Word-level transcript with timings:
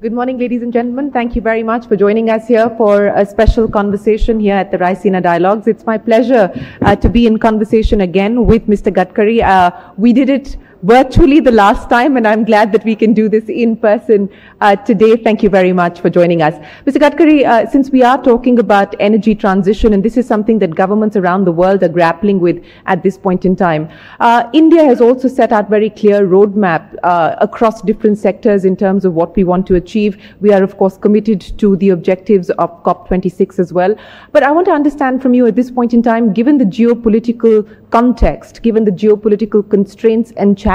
Good 0.00 0.14
morning, 0.14 0.38
ladies 0.38 0.62
and 0.62 0.72
gentlemen. 0.72 1.10
Thank 1.10 1.36
you 1.36 1.42
very 1.42 1.62
much 1.62 1.86
for 1.86 1.94
joining 1.94 2.30
us 2.30 2.48
here 2.48 2.70
for 2.78 3.08
a 3.08 3.26
special 3.26 3.68
conversation 3.68 4.40
here 4.40 4.54
at 4.54 4.70
the 4.70 4.78
Raisina 4.78 5.22
Dialogues. 5.22 5.68
It's 5.68 5.84
my 5.84 5.98
pleasure 5.98 6.50
uh, 6.80 6.96
to 6.96 7.10
be 7.10 7.26
in 7.26 7.38
conversation 7.38 8.00
again 8.00 8.46
with 8.46 8.66
Mr. 8.66 8.90
Gadkari. 8.90 9.42
Uh, 9.42 9.92
we 9.98 10.14
did 10.14 10.30
it 10.30 10.56
virtually 10.82 11.40
the 11.40 11.50
last 11.50 11.90
time, 11.90 12.16
and 12.16 12.26
I'm 12.26 12.44
glad 12.44 12.72
that 12.72 12.84
we 12.84 12.96
can 12.96 13.12
do 13.12 13.28
this 13.28 13.44
in 13.48 13.76
person 13.76 14.30
uh, 14.60 14.76
today. 14.76 15.16
Thank 15.16 15.42
you 15.42 15.50
very 15.50 15.72
much 15.72 16.00
for 16.00 16.08
joining 16.08 16.40
us. 16.40 16.54
Mr. 16.86 16.98
Gadkari, 16.98 17.44
uh, 17.44 17.68
since 17.70 17.90
we 17.90 18.02
are 18.02 18.22
talking 18.22 18.58
about 18.58 18.94
energy 18.98 19.34
transition, 19.34 19.92
and 19.92 20.02
this 20.02 20.16
is 20.16 20.26
something 20.26 20.58
that 20.60 20.74
governments 20.74 21.16
around 21.16 21.44
the 21.44 21.52
world 21.52 21.82
are 21.82 21.88
grappling 21.88 22.40
with 22.40 22.64
at 22.86 23.02
this 23.02 23.18
point 23.18 23.44
in 23.44 23.54
time, 23.54 23.90
uh, 24.20 24.48
India 24.52 24.84
has 24.84 25.00
also 25.00 25.28
set 25.28 25.52
out 25.52 25.68
very 25.68 25.90
clear 25.90 26.26
roadmap 26.26 26.96
uh, 27.02 27.36
across 27.40 27.82
different 27.82 28.16
sectors 28.16 28.64
in 28.64 28.76
terms 28.76 29.04
of 29.04 29.12
what 29.12 29.36
we 29.36 29.44
want 29.44 29.66
to 29.66 29.74
achieve. 29.74 30.16
We 30.40 30.52
are, 30.52 30.62
of 30.62 30.78
course, 30.78 30.96
committed 30.96 31.40
to 31.58 31.76
the 31.76 31.90
objectives 31.90 32.48
of 32.50 32.82
COP26 32.84 33.58
as 33.58 33.72
well. 33.72 33.94
But 34.32 34.42
I 34.42 34.50
want 34.50 34.66
to 34.66 34.72
understand 34.72 35.20
from 35.20 35.34
you 35.34 35.46
at 35.46 35.56
this 35.56 35.70
point 35.70 35.92
in 35.92 36.02
time, 36.02 36.32
given 36.32 36.56
the 36.56 36.64
geopolitical 36.64 37.68
context, 37.90 38.62
given 38.62 38.84
the 38.84 38.90
geopolitical 38.90 39.68
constraints 39.68 40.32
and 40.36 40.56
challenges 40.56 40.69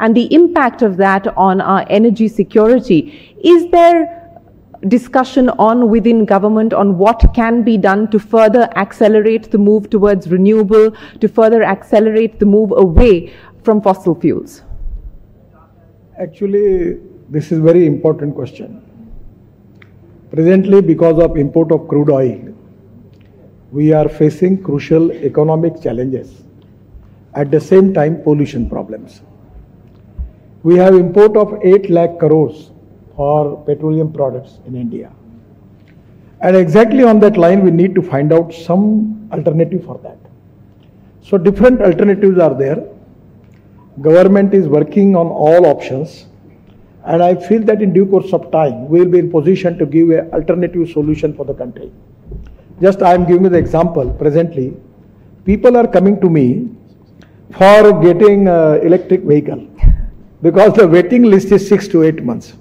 and 0.00 0.16
the 0.16 0.32
impact 0.34 0.82
of 0.82 0.96
that 0.96 1.26
on 1.36 1.60
our 1.60 1.86
energy 1.88 2.28
security, 2.28 3.34
is 3.42 3.70
there 3.70 4.22
discussion 4.88 5.48
on 5.50 5.90
within 5.90 6.24
government 6.24 6.72
on 6.72 6.98
what 6.98 7.24
can 7.34 7.62
be 7.62 7.76
done 7.76 8.10
to 8.10 8.18
further 8.18 8.68
accelerate 8.76 9.50
the 9.50 9.58
move 9.58 9.88
towards 9.90 10.28
renewable, 10.28 10.90
to 11.20 11.28
further 11.28 11.62
accelerate 11.62 12.38
the 12.38 12.46
move 12.46 12.72
away 12.76 13.32
from 13.62 13.80
fossil 13.80 14.14
fuels? 14.14 14.62
Actually, 16.18 16.98
this 17.28 17.52
is 17.52 17.58
very 17.58 17.86
important 17.86 18.34
question. 18.34 18.82
Presently, 20.30 20.80
because 20.82 21.18
of 21.18 21.36
import 21.36 21.72
of 21.72 21.88
crude 21.88 22.10
oil, 22.10 22.54
we 23.72 23.92
are 23.92 24.08
facing 24.08 24.62
crucial 24.62 25.10
economic 25.12 25.82
challenges. 25.82 26.45
At 27.36 27.50
the 27.50 27.60
same 27.60 27.92
time, 27.92 28.22
pollution 28.22 28.68
problems. 28.68 29.20
We 30.62 30.76
have 30.76 30.94
import 30.94 31.36
of 31.36 31.58
8 31.62 31.90
lakh 31.90 32.18
crores 32.18 32.70
for 33.14 33.62
petroleum 33.64 34.12
products 34.12 34.58
in 34.66 34.74
India. 34.74 35.12
And 36.40 36.56
exactly 36.56 37.04
on 37.04 37.20
that 37.20 37.36
line, 37.36 37.62
we 37.62 37.70
need 37.70 37.94
to 37.94 38.02
find 38.02 38.32
out 38.32 38.54
some 38.54 39.28
alternative 39.32 39.84
for 39.84 39.98
that. 39.98 40.18
So 41.20 41.36
different 41.36 41.82
alternatives 41.82 42.38
are 42.38 42.54
there. 42.54 42.82
Government 44.00 44.54
is 44.54 44.66
working 44.66 45.14
on 45.14 45.26
all 45.26 45.66
options. 45.66 46.26
And 47.04 47.22
I 47.22 47.34
feel 47.34 47.62
that 47.64 47.82
in 47.82 47.92
due 47.92 48.06
course 48.06 48.32
of 48.32 48.50
time, 48.50 48.88
we 48.88 49.00
will 49.00 49.10
be 49.10 49.18
in 49.18 49.30
position 49.30 49.78
to 49.78 49.86
give 49.86 50.10
an 50.10 50.32
alternative 50.32 50.88
solution 50.90 51.34
for 51.34 51.44
the 51.44 51.54
country. 51.54 51.92
Just 52.80 53.02
I 53.02 53.14
am 53.14 53.24
giving 53.26 53.44
you 53.44 53.50
the 53.50 53.58
example 53.58 54.10
presently. 54.10 54.74
People 55.44 55.76
are 55.76 55.86
coming 55.86 56.20
to 56.20 56.28
me 56.28 56.70
for 57.52 58.00
getting 58.02 58.48
uh, 58.48 58.80
electric 58.82 59.22
vehicle 59.22 59.68
because 60.42 60.74
the 60.74 60.86
waiting 60.86 61.22
list 61.22 61.52
is 61.52 61.66
six 61.66 61.88
to 61.88 62.02
eight 62.02 62.22
months. 62.22 62.54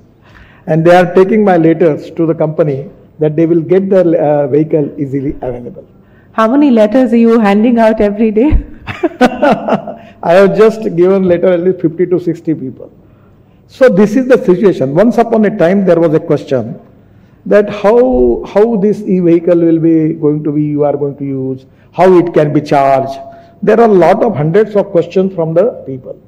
And 0.68 0.86
they 0.86 0.96
are 0.96 1.14
taking 1.14 1.44
my 1.44 1.58
letters 1.58 2.10
to 2.12 2.26
the 2.26 2.34
company 2.34 2.90
that 3.20 3.36
they 3.36 3.46
will 3.46 3.62
get 3.62 3.90
the 3.90 4.20
uh, 4.20 4.48
vehicle 4.48 5.00
easily 5.00 5.34
available. 5.42 5.88
How 6.32 6.48
many 6.48 6.72
letters 6.72 7.14
are 7.14 7.18
you 7.18 7.40
handing 7.40 7.80
out 7.80 8.02
every 8.02 8.32
day? 8.32 8.64
I 10.24 10.34
have 10.34 10.58
just 10.58 10.82
given 10.96 11.24
letter 11.24 11.48
at 11.54 11.62
least 11.62 11.82
50 11.82 12.08
to 12.08 12.20
60 12.20 12.56
people. 12.56 12.92
So 13.68 13.90
this 13.90 14.16
is 14.16 14.28
the 14.28 14.44
situation. 14.44 14.96
Once 14.96 15.18
upon 15.18 15.46
a 15.46 15.58
time 15.58 15.86
there 15.86 16.00
was 16.00 16.14
a 16.14 16.20
question 16.20 16.80
that 17.46 17.70
how 17.70 18.44
how 18.46 18.76
this 18.78 19.02
e-vehicle 19.02 19.60
will 19.60 19.80
be 19.80 20.14
going 20.14 20.44
to 20.44 20.52
be 20.52 20.64
you 20.64 20.84
are 20.84 20.98
going 20.98 21.16
to 21.18 21.24
use, 21.24 21.66
how 21.92 22.12
it 22.18 22.34
can 22.34 22.54
be 22.54 22.62
charged. 22.62 23.20
There 23.62 23.80
are 23.80 23.90
a 23.90 23.94
lot 23.94 24.24
of 24.24 24.36
hundreds 24.36 24.76
of 24.76 24.88
questions 24.92 25.34
from 25.34 25.54
the 25.54 25.84
people. 25.86 26.20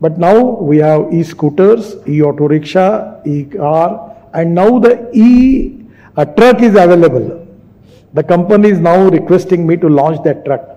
But 0.00 0.18
now 0.18 0.42
we 0.42 0.78
have 0.78 1.12
e-scooters, 1.12 1.96
e-auto 2.06 2.48
rickshaw, 2.48 3.20
e-car, 3.24 4.16
and 4.34 4.54
now 4.54 4.78
the 4.78 5.08
e-truck 5.12 6.60
is 6.60 6.74
available. 6.74 7.46
The 8.12 8.22
company 8.22 8.68
is 8.68 8.80
now 8.80 9.08
requesting 9.08 9.66
me 9.66 9.76
to 9.78 9.88
launch 9.88 10.22
that 10.24 10.44
truck. 10.44 10.68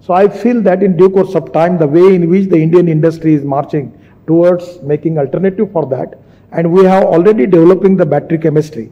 So 0.00 0.14
I 0.14 0.28
feel 0.28 0.62
that 0.62 0.82
in 0.82 0.96
due 0.96 1.10
course 1.10 1.34
of 1.34 1.52
time, 1.52 1.78
the 1.78 1.86
way 1.86 2.14
in 2.14 2.28
which 2.28 2.48
the 2.48 2.56
Indian 2.56 2.88
industry 2.88 3.34
is 3.34 3.44
marching 3.44 3.96
towards 4.26 4.80
making 4.82 5.18
alternative 5.18 5.70
for 5.72 5.86
that, 5.86 6.18
and 6.52 6.72
we 6.72 6.84
have 6.84 7.04
already 7.04 7.46
developing 7.46 7.96
the 7.96 8.06
battery 8.06 8.38
chemistry. 8.38 8.90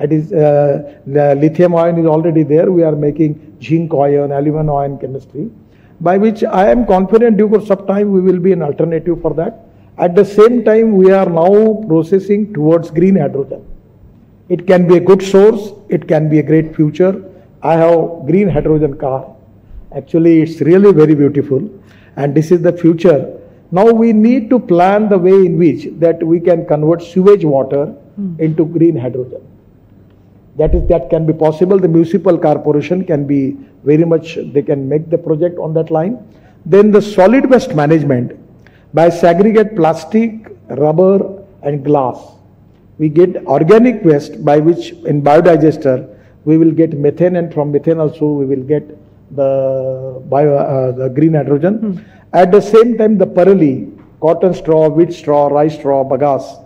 It 0.00 0.12
is 0.12 0.32
uh, 0.32 1.00
lithium 1.06 1.74
ion 1.74 1.98
is 1.98 2.06
already 2.06 2.42
there. 2.42 2.72
We 2.72 2.82
are 2.82 2.96
making 2.96 3.58
zinc 3.62 3.92
ion, 3.94 4.32
aluminum 4.32 4.70
ion 4.70 4.98
chemistry, 4.98 5.50
by 6.06 6.18
which 6.18 6.42
I 6.42 6.68
am 6.70 6.84
confident 6.86 7.36
due 7.36 7.48
course 7.48 7.70
of 7.70 7.86
time 7.86 8.12
we 8.12 8.20
will 8.20 8.40
be 8.40 8.52
an 8.52 8.62
alternative 8.62 9.20
for 9.22 9.34
that. 9.34 9.68
At 9.98 10.16
the 10.16 10.24
same 10.24 10.64
time, 10.64 10.96
we 10.96 11.12
are 11.12 11.28
now 11.28 11.84
processing 11.86 12.52
towards 12.54 12.90
green 12.90 13.16
hydrogen. 13.16 13.64
It 14.48 14.66
can 14.66 14.88
be 14.88 14.96
a 14.96 15.00
good 15.00 15.22
source. 15.22 15.72
It 15.88 16.08
can 16.08 16.28
be 16.28 16.38
a 16.38 16.42
great 16.42 16.74
future. 16.74 17.22
I 17.62 17.74
have 17.74 18.26
green 18.26 18.48
hydrogen 18.48 18.96
car. 18.98 19.36
Actually, 19.94 20.40
it's 20.42 20.60
really 20.62 20.92
very 20.92 21.14
beautiful, 21.14 21.70
and 22.16 22.34
this 22.34 22.50
is 22.50 22.62
the 22.62 22.72
future. 22.72 23.38
Now 23.70 23.86
we 23.90 24.12
need 24.12 24.50
to 24.50 24.58
plan 24.58 25.08
the 25.08 25.18
way 25.18 25.38
in 25.46 25.58
which 25.58 25.86
that 26.00 26.22
we 26.22 26.40
can 26.40 26.66
convert 26.66 27.02
sewage 27.02 27.44
water 27.44 27.86
hmm. 27.86 28.34
into 28.40 28.64
green 28.64 28.96
hydrogen. 28.96 29.46
That 30.56 30.74
is 30.74 30.86
that 30.88 31.08
can 31.08 31.24
be 31.26 31.32
possible. 31.32 31.78
The 31.78 31.88
municipal 31.88 32.38
corporation 32.38 33.04
can 33.04 33.26
be 33.26 33.56
very 33.84 34.04
much 34.04 34.38
they 34.52 34.62
can 34.62 34.88
make 34.88 35.08
the 35.08 35.18
project 35.18 35.58
on 35.58 35.72
that 35.74 35.90
line. 35.90 36.18
Then 36.66 36.90
the 36.90 37.00
solid 37.00 37.48
waste 37.48 37.74
management 37.74 38.38
by 38.94 39.08
segregate 39.08 39.74
plastic, 39.74 40.54
rubber, 40.68 41.42
and 41.62 41.84
glass. 41.84 42.18
We 42.98 43.08
get 43.08 43.46
organic 43.46 44.04
waste 44.04 44.44
by 44.44 44.58
which 44.58 44.90
in 45.12 45.22
biodigester 45.22 46.08
we 46.44 46.58
will 46.58 46.70
get 46.70 46.98
methane, 46.98 47.36
and 47.36 47.52
from 47.52 47.72
methane 47.72 47.98
also 47.98 48.26
we 48.26 48.44
will 48.44 48.62
get 48.62 48.86
the 49.34 50.22
bio 50.28 50.56
uh, 50.56 50.92
the 50.92 51.08
green 51.08 51.34
hydrogen. 51.34 52.04
At 52.34 52.52
the 52.52 52.60
same 52.60 52.98
time, 52.98 53.16
the 53.16 53.26
parali, 53.26 53.98
cotton 54.20 54.54
straw, 54.54 54.88
wheat 54.88 55.12
straw, 55.12 55.48
rice 55.48 55.74
straw, 55.74 56.04
bagasse. 56.04 56.62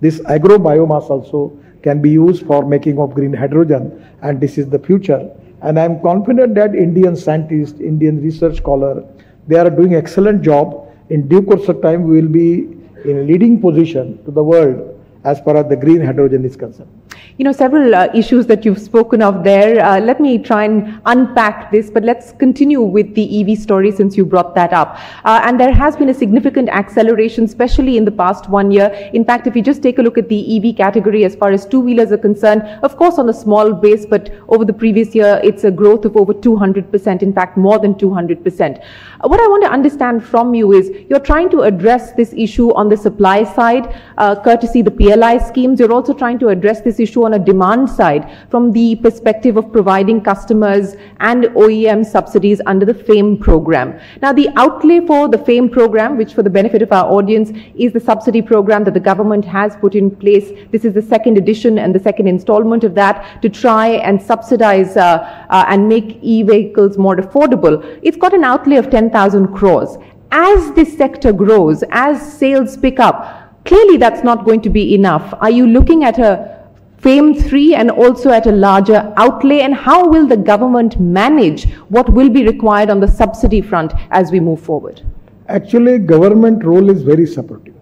This 0.00 0.20
agro 0.26 0.58
biomass 0.58 1.08
also 1.10 1.58
can 1.82 2.00
be 2.00 2.10
used 2.10 2.46
for 2.46 2.66
making 2.66 2.98
of 2.98 3.14
green 3.14 3.32
hydrogen, 3.32 4.04
and 4.22 4.40
this 4.40 4.58
is 4.58 4.68
the 4.68 4.78
future. 4.78 5.30
And 5.62 5.78
I 5.78 5.84
am 5.84 6.00
confident 6.00 6.54
that 6.54 6.74
Indian 6.74 7.16
scientists, 7.16 7.80
Indian 7.80 8.22
research 8.22 8.56
scholar, 8.58 9.04
they 9.46 9.58
are 9.58 9.70
doing 9.70 9.94
excellent 9.94 10.42
job. 10.42 10.88
In 11.10 11.26
due 11.26 11.42
course 11.42 11.68
of 11.68 11.80
time, 11.82 12.04
we 12.04 12.20
will 12.20 12.28
be 12.28 12.76
in 13.04 13.18
a 13.18 13.22
leading 13.22 13.60
position 13.60 14.22
to 14.24 14.30
the 14.30 14.42
world 14.42 14.98
as 15.24 15.40
far 15.40 15.56
as 15.56 15.68
the 15.68 15.76
green 15.76 16.00
hydrogen 16.00 16.44
is 16.44 16.56
concerned. 16.56 16.90
You 17.38 17.44
know, 17.44 17.52
several 17.52 17.94
uh, 17.94 18.08
issues 18.12 18.46
that 18.46 18.64
you've 18.64 18.80
spoken 18.80 19.22
of 19.22 19.44
there. 19.44 19.80
Uh, 19.80 20.00
let 20.00 20.18
me 20.18 20.38
try 20.38 20.64
and 20.64 21.00
unpack 21.06 21.70
this, 21.70 21.88
but 21.88 22.02
let's 22.02 22.32
continue 22.32 22.80
with 22.80 23.14
the 23.14 23.26
EV 23.40 23.56
story 23.56 23.92
since 23.92 24.16
you 24.16 24.26
brought 24.26 24.56
that 24.56 24.72
up. 24.72 24.98
Uh, 25.24 25.40
and 25.44 25.60
there 25.60 25.72
has 25.72 25.94
been 25.94 26.08
a 26.08 26.14
significant 26.14 26.68
acceleration, 26.68 27.44
especially 27.44 27.96
in 27.96 28.04
the 28.04 28.10
past 28.10 28.48
one 28.48 28.72
year. 28.72 28.88
In 29.12 29.24
fact, 29.24 29.46
if 29.46 29.54
you 29.54 29.62
just 29.62 29.84
take 29.84 30.00
a 30.00 30.02
look 30.02 30.18
at 30.18 30.28
the 30.28 30.40
EV 30.56 30.76
category 30.76 31.24
as 31.24 31.36
far 31.36 31.52
as 31.52 31.64
two 31.64 31.78
wheelers 31.78 32.10
are 32.10 32.18
concerned, 32.18 32.62
of 32.82 32.96
course, 32.96 33.20
on 33.20 33.28
a 33.28 33.32
small 33.32 33.72
base, 33.72 34.04
but 34.04 34.34
over 34.48 34.64
the 34.64 34.72
previous 34.72 35.14
year, 35.14 35.40
it's 35.44 35.62
a 35.62 35.70
growth 35.70 36.04
of 36.04 36.16
over 36.16 36.34
200%, 36.34 37.22
in 37.22 37.32
fact, 37.32 37.56
more 37.56 37.78
than 37.78 37.94
200%. 37.94 38.84
Uh, 39.20 39.28
what 39.28 39.38
I 39.38 39.46
want 39.46 39.62
to 39.62 39.70
understand 39.70 40.24
from 40.24 40.54
you 40.54 40.72
is 40.72 40.90
you're 41.08 41.20
trying 41.20 41.50
to 41.50 41.60
address 41.60 42.10
this 42.14 42.32
issue 42.32 42.74
on 42.74 42.88
the 42.88 42.96
supply 42.96 43.44
side, 43.44 43.94
uh, 44.16 44.34
courtesy 44.42 44.82
the 44.82 44.90
PLI 44.90 45.38
schemes. 45.38 45.78
You're 45.78 45.92
also 45.92 46.12
trying 46.12 46.40
to 46.40 46.48
address 46.48 46.80
this 46.80 46.98
issue 46.98 47.27
on 47.28 47.34
a 47.34 47.44
demand 47.50 47.90
side 47.90 48.24
from 48.50 48.72
the 48.72 48.96
perspective 48.96 49.58
of 49.58 49.70
providing 49.70 50.20
customers 50.30 50.94
and 51.20 51.44
OEM 51.64 52.04
subsidies 52.04 52.60
under 52.66 52.86
the 52.86 52.94
FAME 52.94 53.36
program. 53.38 53.98
Now, 54.22 54.32
the 54.32 54.48
outlay 54.56 55.00
for 55.06 55.28
the 55.28 55.38
FAME 55.48 55.68
program, 55.70 56.16
which 56.16 56.32
for 56.34 56.42
the 56.42 56.54
benefit 56.58 56.80
of 56.80 56.90
our 56.92 57.04
audience 57.18 57.52
is 57.76 57.92
the 57.92 58.00
subsidy 58.00 58.40
program 58.40 58.84
that 58.84 58.94
the 58.94 59.06
government 59.10 59.44
has 59.44 59.76
put 59.76 59.94
in 59.94 60.10
place. 60.10 60.50
This 60.72 60.84
is 60.84 60.94
the 60.94 61.02
second 61.02 61.36
edition 61.36 61.78
and 61.78 61.94
the 61.94 62.00
second 62.00 62.28
installment 62.28 62.82
of 62.84 62.94
that 62.94 63.42
to 63.42 63.48
try 63.48 63.88
and 64.08 64.20
subsidize 64.20 64.96
uh, 64.96 65.46
uh, 65.50 65.64
and 65.68 65.88
make 65.88 66.18
e-vehicles 66.22 66.96
more 66.96 67.16
affordable. 67.16 67.76
It's 68.02 68.16
got 68.16 68.32
an 68.32 68.44
outlay 68.44 68.76
of 68.76 68.90
10,000 68.90 69.48
crores. 69.54 69.98
As 70.30 70.72
this 70.72 70.96
sector 70.96 71.32
grows, 71.32 71.82
as 71.90 72.20
sales 72.38 72.76
pick 72.76 72.98
up, 73.00 73.64
clearly 73.64 73.96
that's 73.98 74.24
not 74.24 74.44
going 74.44 74.62
to 74.62 74.70
be 74.70 74.94
enough. 74.94 75.34
Are 75.40 75.50
you 75.50 75.66
looking 75.66 76.04
at 76.04 76.18
a 76.18 76.57
FAME 76.98 77.34
3 77.34 77.74
and 77.76 77.90
also 77.90 78.30
at 78.30 78.46
a 78.46 78.52
larger 78.52 79.12
outlay? 79.16 79.60
And 79.60 79.74
how 79.74 80.08
will 80.08 80.26
the 80.26 80.36
government 80.36 80.98
manage 81.00 81.70
what 81.88 82.12
will 82.12 82.28
be 82.28 82.44
required 82.44 82.90
on 82.90 83.00
the 83.00 83.08
subsidy 83.08 83.60
front 83.60 83.92
as 84.10 84.32
we 84.32 84.40
move 84.40 84.60
forward? 84.60 85.02
Actually, 85.48 85.98
government 85.98 86.64
role 86.64 86.90
is 86.90 87.02
very 87.02 87.26
supportive. 87.26 87.74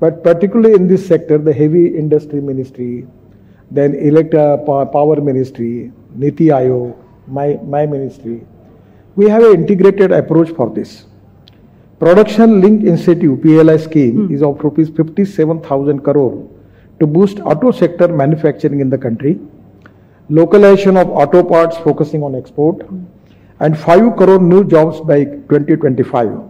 But 0.00 0.22
particularly 0.22 0.74
in 0.74 0.86
this 0.86 1.06
sector, 1.06 1.38
the 1.38 1.52
heavy 1.52 1.88
industry 1.88 2.40
ministry, 2.40 3.06
then 3.70 3.94
elect 3.94 4.34
uh, 4.34 4.56
power 4.58 5.20
ministry, 5.20 5.92
Niti 6.14 6.46
Aayog, 6.46 6.96
my, 7.26 7.58
my 7.64 7.84
ministry, 7.84 8.46
we 9.16 9.28
have 9.28 9.42
an 9.42 9.54
integrated 9.54 10.12
approach 10.12 10.50
for 10.50 10.70
this. 10.70 11.06
Production 11.98 12.60
Link 12.60 12.84
Incentive 12.84 13.42
PLI 13.42 13.76
scheme 13.76 14.28
mm. 14.28 14.32
is 14.32 14.42
of 14.42 14.62
rupees 14.62 14.88
57,000 14.90 16.00
crore 16.00 16.48
to 17.00 17.06
boost 17.06 17.40
auto 17.40 17.70
sector 17.70 18.08
manufacturing 18.08 18.80
in 18.80 18.90
the 18.90 18.98
country, 18.98 19.38
localization 20.28 20.96
of 20.96 21.08
auto 21.08 21.42
parts 21.42 21.76
focusing 21.78 22.22
on 22.22 22.34
export, 22.34 22.86
and 23.60 23.78
5 23.78 24.16
crore 24.16 24.38
new 24.38 24.64
jobs 24.64 25.00
by 25.00 25.24
2025. 25.24 26.40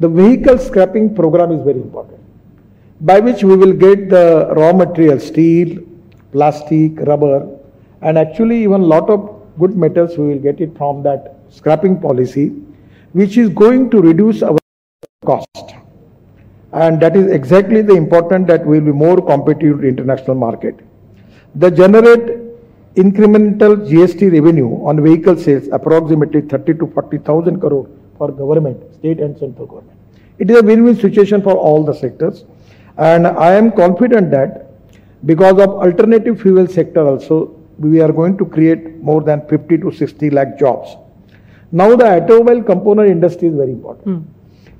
The 0.00 0.08
vehicle 0.08 0.58
scrapping 0.58 1.14
program 1.14 1.52
is 1.52 1.62
very 1.62 1.80
important, 1.80 2.20
by 3.00 3.20
which 3.20 3.42
we 3.42 3.56
will 3.56 3.72
get 3.72 4.08
the 4.08 4.52
raw 4.56 4.72
material, 4.72 5.18
steel, 5.18 5.78
plastic, 6.32 7.00
rubber, 7.00 7.48
and 8.02 8.18
actually 8.18 8.62
even 8.62 8.82
lot 8.82 9.10
of 9.10 9.34
good 9.58 9.76
metals 9.76 10.16
we 10.16 10.28
will 10.28 10.38
get 10.38 10.60
it 10.60 10.76
from 10.76 11.02
that 11.02 11.36
scrapping 11.50 12.00
policy, 12.00 12.48
which 13.12 13.36
is 13.36 13.48
going 13.48 13.90
to 13.90 14.00
reduce 14.00 14.42
our 14.42 14.58
cost. 15.24 15.74
And 16.72 17.00
that 17.00 17.16
is 17.16 17.30
exactly 17.30 17.82
the 17.82 17.94
important 17.94 18.46
that 18.48 18.64
will 18.66 18.80
be 18.80 18.92
more 18.92 19.20
competitive 19.20 19.84
international 19.84 20.36
market. 20.36 20.78
The 21.54 21.70
generate 21.70 22.38
incremental 22.94 23.76
GST 23.88 24.32
revenue 24.32 24.70
on 24.84 25.02
vehicle 25.02 25.36
sales 25.36 25.68
approximately 25.72 26.42
30 26.42 26.74
to 26.74 26.86
40,000 26.88 27.60
crore 27.60 27.88
for 28.18 28.30
government, 28.30 28.94
state 28.94 29.20
and 29.20 29.38
central 29.38 29.66
government. 29.66 29.98
It 30.38 30.50
is 30.50 30.58
a 30.58 30.62
win-win 30.62 30.96
situation 30.96 31.42
for 31.42 31.56
all 31.56 31.84
the 31.84 31.94
sectors. 31.94 32.44
And 32.96 33.26
I 33.26 33.52
am 33.52 33.72
confident 33.72 34.30
that 34.32 34.72
because 35.24 35.60
of 35.60 35.70
alternative 35.70 36.40
fuel 36.40 36.66
sector 36.66 37.06
also, 37.06 37.54
we 37.78 38.00
are 38.00 38.12
going 38.12 38.36
to 38.38 38.44
create 38.44 38.96
more 38.96 39.22
than 39.22 39.46
50 39.48 39.78
to 39.78 39.92
60 39.92 40.30
lakh 40.30 40.58
jobs. 40.58 40.96
Now 41.70 41.94
the 41.96 42.06
automobile 42.22 42.62
component 42.62 43.10
industry 43.10 43.48
is 43.48 43.54
very 43.54 43.70
important. 43.70 44.06
Mm. 44.06 44.24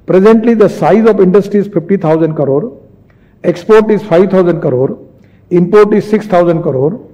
Presently 0.09 0.55
the 0.55 0.69
size 0.71 1.07
of 1.07 1.21
industry 1.21 1.61
is 1.61 1.67
50,000 1.69 2.35
crore, 2.35 2.81
export 3.45 3.91
is 3.91 4.03
5,000 4.05 4.59
crore, 4.63 4.99
import 5.51 5.93
is 5.93 6.09
6,000 6.09 6.63
crore 6.63 7.07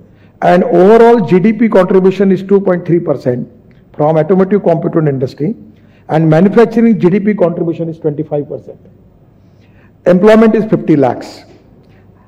and 0.43 0.62
overall 0.62 1.17
GDP 1.17 1.73
contribution 1.73 2.31
is 2.31 2.44
2.3% 2.44 3.50
from 3.96 4.17
automotive 4.17 4.62
component 4.62 5.08
industry 5.08 5.56
and 6.08 6.31
manufacturing 6.31 7.00
GDP 7.00 7.37
contribution 7.37 7.88
is 7.88 7.99
25%. 7.99 8.76
Employment 10.06 10.55
is 10.55 10.64
50 10.67 10.94
lakhs. 10.94 11.43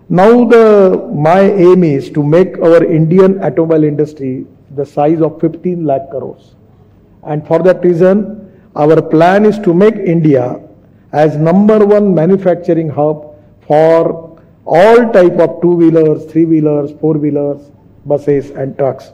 Now 0.08 0.44
the 0.46 1.08
my 1.14 1.42
aim 1.42 1.84
is 1.84 2.10
to 2.10 2.24
make 2.24 2.58
our 2.58 2.82
Indian 2.82 3.40
automobile 3.44 3.84
industry 3.84 4.46
the 4.74 4.84
size 4.84 5.20
of 5.20 5.40
15 5.40 5.84
lakh 5.84 6.10
crores. 6.10 6.56
And 7.22 7.46
for 7.46 7.62
that 7.62 7.84
reason, 7.84 8.45
our 8.76 9.00
plan 9.00 9.46
is 9.46 9.58
to 9.60 9.72
make 9.72 9.94
India 9.94 10.60
as 11.12 11.36
number 11.36 11.78
one 11.84 12.14
manufacturing 12.14 12.88
hub 12.88 13.34
for 13.66 14.38
all 14.66 15.12
type 15.12 15.38
of 15.38 15.62
two-wheelers, 15.62 16.24
three-wheelers, 16.30 16.92
four-wheelers, 17.00 17.70
buses 18.04 18.50
and 18.50 18.76
trucks. 18.76 19.12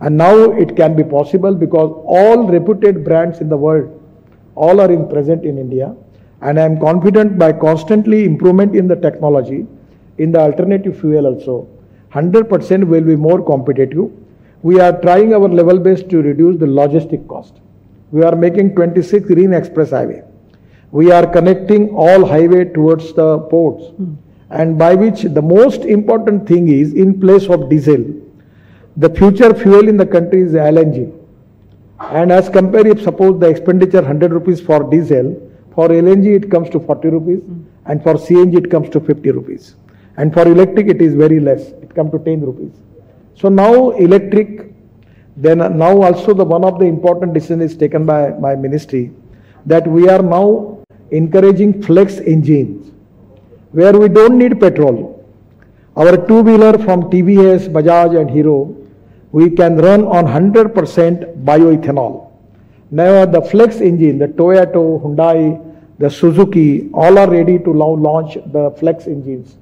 And 0.00 0.16
now 0.16 0.52
it 0.52 0.76
can 0.76 0.94
be 0.94 1.02
possible 1.02 1.54
because 1.54 1.90
all 2.06 2.46
reputed 2.46 3.04
brands 3.04 3.40
in 3.40 3.48
the 3.48 3.56
world, 3.56 4.00
all 4.54 4.80
are 4.80 4.92
in 4.92 5.08
present 5.08 5.44
in 5.44 5.58
India. 5.58 5.94
And 6.40 6.58
I 6.60 6.64
am 6.64 6.78
confident 6.78 7.38
by 7.38 7.52
constantly 7.52 8.24
improvement 8.24 8.76
in 8.76 8.86
the 8.86 8.96
technology, 8.96 9.66
in 10.18 10.32
the 10.32 10.40
alternative 10.40 11.00
fuel 11.00 11.26
also, 11.26 11.68
100% 12.12 12.84
will 12.84 13.02
be 13.02 13.16
more 13.16 13.44
competitive. 13.44 14.10
We 14.62 14.80
are 14.80 15.00
trying 15.00 15.32
our 15.34 15.48
level 15.48 15.78
best 15.78 16.08
to 16.10 16.22
reduce 16.22 16.58
the 16.58 16.66
logistic 16.66 17.26
cost. 17.26 17.60
We 18.12 18.22
are 18.22 18.36
making 18.36 18.74
26 18.76 19.26
green 19.26 19.52
express 19.52 19.90
highway. 19.90 20.22
We 20.92 21.10
are 21.10 21.26
connecting 21.26 21.88
all 21.90 22.24
highway 22.24 22.66
towards 22.66 23.12
the 23.14 23.38
ports. 23.38 23.84
Mm. 24.00 24.16
And 24.50 24.78
by 24.78 24.94
which 24.94 25.22
the 25.22 25.42
most 25.42 25.80
important 25.80 26.46
thing 26.46 26.68
is 26.68 26.92
in 26.92 27.18
place 27.20 27.48
of 27.48 27.68
diesel, 27.68 28.04
the 28.96 29.08
future 29.08 29.54
fuel 29.54 29.88
in 29.88 29.96
the 29.96 30.06
country 30.06 30.42
is 30.42 30.52
LNG. 30.52 31.10
And 31.98 32.30
as 32.30 32.48
compared 32.48 32.86
if 32.86 33.02
suppose 33.02 33.40
the 33.40 33.48
expenditure 33.48 34.02
100 34.02 34.32
rupees 34.32 34.60
for 34.60 34.88
diesel, 34.90 35.34
for 35.74 35.88
LNG 35.88 36.36
it 36.36 36.50
comes 36.50 36.68
to 36.70 36.80
40 36.80 37.08
rupees 37.08 37.40
mm. 37.40 37.64
and 37.86 38.02
for 38.02 38.14
CNG 38.14 38.58
it 38.58 38.70
comes 38.70 38.90
to 38.90 39.00
50 39.00 39.30
rupees. 39.30 39.74
And 40.16 40.32
for 40.32 40.46
electric, 40.46 40.88
it 40.88 41.00
is 41.00 41.14
very 41.14 41.40
less. 41.40 41.68
It 41.82 41.94
comes 41.94 42.12
to 42.12 42.18
10 42.18 42.42
rupees. 42.42 42.72
So 43.34 43.48
now 43.48 43.90
electric, 43.90 44.72
then 45.36 45.58
now 45.78 46.02
also 46.02 46.34
the 46.34 46.44
one 46.44 46.64
of 46.64 46.78
the 46.78 46.84
important 46.84 47.32
decisions 47.32 47.72
is 47.72 47.76
taken 47.76 48.04
by 48.04 48.30
my 48.38 48.54
ministry 48.54 49.12
that 49.66 49.86
we 49.86 50.08
are 50.08 50.22
now 50.22 50.78
encouraging 51.10 51.82
flex 51.82 52.18
engines 52.18 52.92
where 53.70 53.92
we 53.92 54.08
don't 54.08 54.36
need 54.36 54.60
petrol. 54.60 55.18
Our 55.96 56.16
two-wheeler 56.26 56.78
from 56.78 57.04
TVS, 57.10 57.68
Bajaj 57.68 58.20
and 58.20 58.30
Hero, 58.30 58.76
we 59.30 59.50
can 59.50 59.76
run 59.76 60.04
on 60.04 60.26
100% 60.26 61.44
bioethanol. 61.44 62.30
Now 62.90 63.24
the 63.24 63.40
flex 63.40 63.76
engine, 63.80 64.18
the 64.18 64.28
Toyota, 64.28 65.02
Hyundai, 65.02 65.72
the 65.98 66.10
Suzuki, 66.10 66.90
all 66.92 67.18
are 67.18 67.30
ready 67.30 67.58
to 67.58 67.72
now 67.72 67.90
launch 67.90 68.34
the 68.34 68.70
flex 68.78 69.06
engines. 69.06 69.56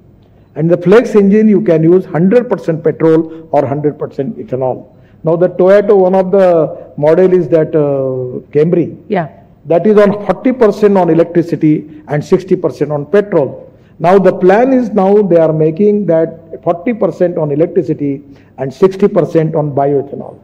And 0.55 0.69
the 0.69 0.77
flex 0.77 1.15
engine 1.15 1.47
you 1.47 1.61
can 1.61 1.83
use 1.83 2.05
100% 2.05 2.83
petrol 2.83 3.47
or 3.51 3.61
100% 3.61 3.97
ethanol. 4.43 4.93
Now 5.23 5.35
the 5.35 5.49
Toyota, 5.49 5.95
one 5.95 6.15
of 6.15 6.31
the 6.31 6.93
model 6.97 7.33
is 7.33 7.47
that 7.49 7.75
uh, 7.75 8.41
Camry. 8.51 8.97
Yeah. 9.07 9.29
That 9.65 9.85
is 9.85 9.97
on 9.97 10.11
40% 10.25 10.99
on 10.99 11.09
electricity 11.09 12.03
and 12.07 12.23
60% 12.23 12.91
on 12.91 13.05
petrol. 13.05 13.71
Now 13.99 14.17
the 14.17 14.33
plan 14.33 14.73
is 14.73 14.89
now 14.89 15.21
they 15.21 15.37
are 15.37 15.53
making 15.53 16.07
that 16.07 16.61
40% 16.63 17.37
on 17.37 17.51
electricity 17.51 18.23
and 18.57 18.71
60% 18.71 19.55
on 19.55 19.71
bioethanol. 19.75 20.39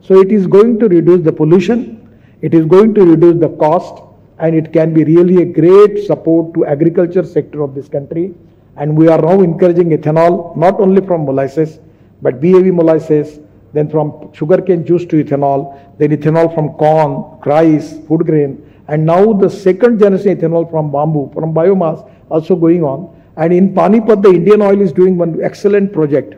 So 0.00 0.20
it 0.20 0.30
is 0.30 0.46
going 0.46 0.78
to 0.78 0.88
reduce 0.88 1.24
the 1.24 1.32
pollution, 1.32 2.08
it 2.40 2.54
is 2.54 2.66
going 2.66 2.94
to 2.94 3.04
reduce 3.04 3.40
the 3.40 3.48
cost 3.48 4.02
and 4.38 4.54
it 4.54 4.72
can 4.72 4.94
be 4.94 5.02
really 5.04 5.42
a 5.42 5.44
great 5.44 6.06
support 6.06 6.54
to 6.54 6.64
agriculture 6.64 7.24
sector 7.24 7.62
of 7.62 7.74
this 7.74 7.88
country 7.88 8.32
and 8.76 8.96
we 8.96 9.08
are 9.08 9.20
now 9.20 9.40
encouraging 9.40 9.90
ethanol 9.90 10.56
not 10.56 10.80
only 10.80 11.04
from 11.04 11.26
molasses, 11.26 11.80
but 12.22 12.40
B-heavy 12.40 12.70
molasses, 12.70 13.40
then 13.72 13.88
from 13.88 14.32
sugarcane 14.32 14.84
juice 14.84 15.04
to 15.06 15.22
ethanol, 15.22 15.78
then 15.98 16.10
ethanol 16.10 16.52
from 16.54 16.70
corn, 16.74 17.38
rice, 17.46 17.98
food 18.06 18.26
grain, 18.26 18.64
and 18.88 19.06
now 19.06 19.32
the 19.32 19.48
second 19.48 19.98
generation 19.98 20.36
ethanol 20.36 20.68
from 20.70 20.90
bamboo, 20.90 21.30
from 21.32 21.54
biomass 21.54 22.08
also 22.28 22.56
going 22.56 22.82
on. 22.82 23.16
And 23.36 23.52
in 23.52 23.74
Panipat, 23.74 24.22
the 24.22 24.30
Indian 24.30 24.62
Oil 24.62 24.80
is 24.80 24.92
doing 24.92 25.16
one 25.16 25.42
excellent 25.42 25.92
project, 25.92 26.34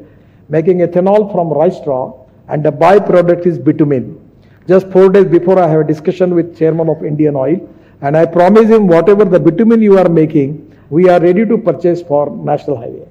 making 0.48 0.78
ethanol 0.78 1.32
from 1.32 1.48
rice 1.48 1.78
straw, 1.78 2.26
and 2.48 2.62
the 2.62 2.70
byproduct 2.70 3.46
is 3.46 3.58
bitumen. 3.58 4.18
Just 4.68 4.88
four 4.90 5.08
days 5.08 5.24
before, 5.24 5.58
I 5.58 5.68
have 5.68 5.80
a 5.80 5.84
discussion 5.84 6.34
with 6.34 6.56
chairman 6.56 6.88
of 6.88 7.04
Indian 7.04 7.34
Oil, 7.34 7.68
and 8.02 8.16
I 8.16 8.26
promise 8.26 8.68
him 8.68 8.86
whatever 8.86 9.24
the 9.24 9.40
bitumen 9.40 9.80
you 9.80 9.98
are 9.98 10.08
making, 10.08 10.76
we 10.90 11.08
are 11.08 11.20
ready 11.20 11.46
to 11.46 11.56
purchase 11.56 12.02
for 12.02 12.30
national 12.30 12.76
highway. 12.76 13.08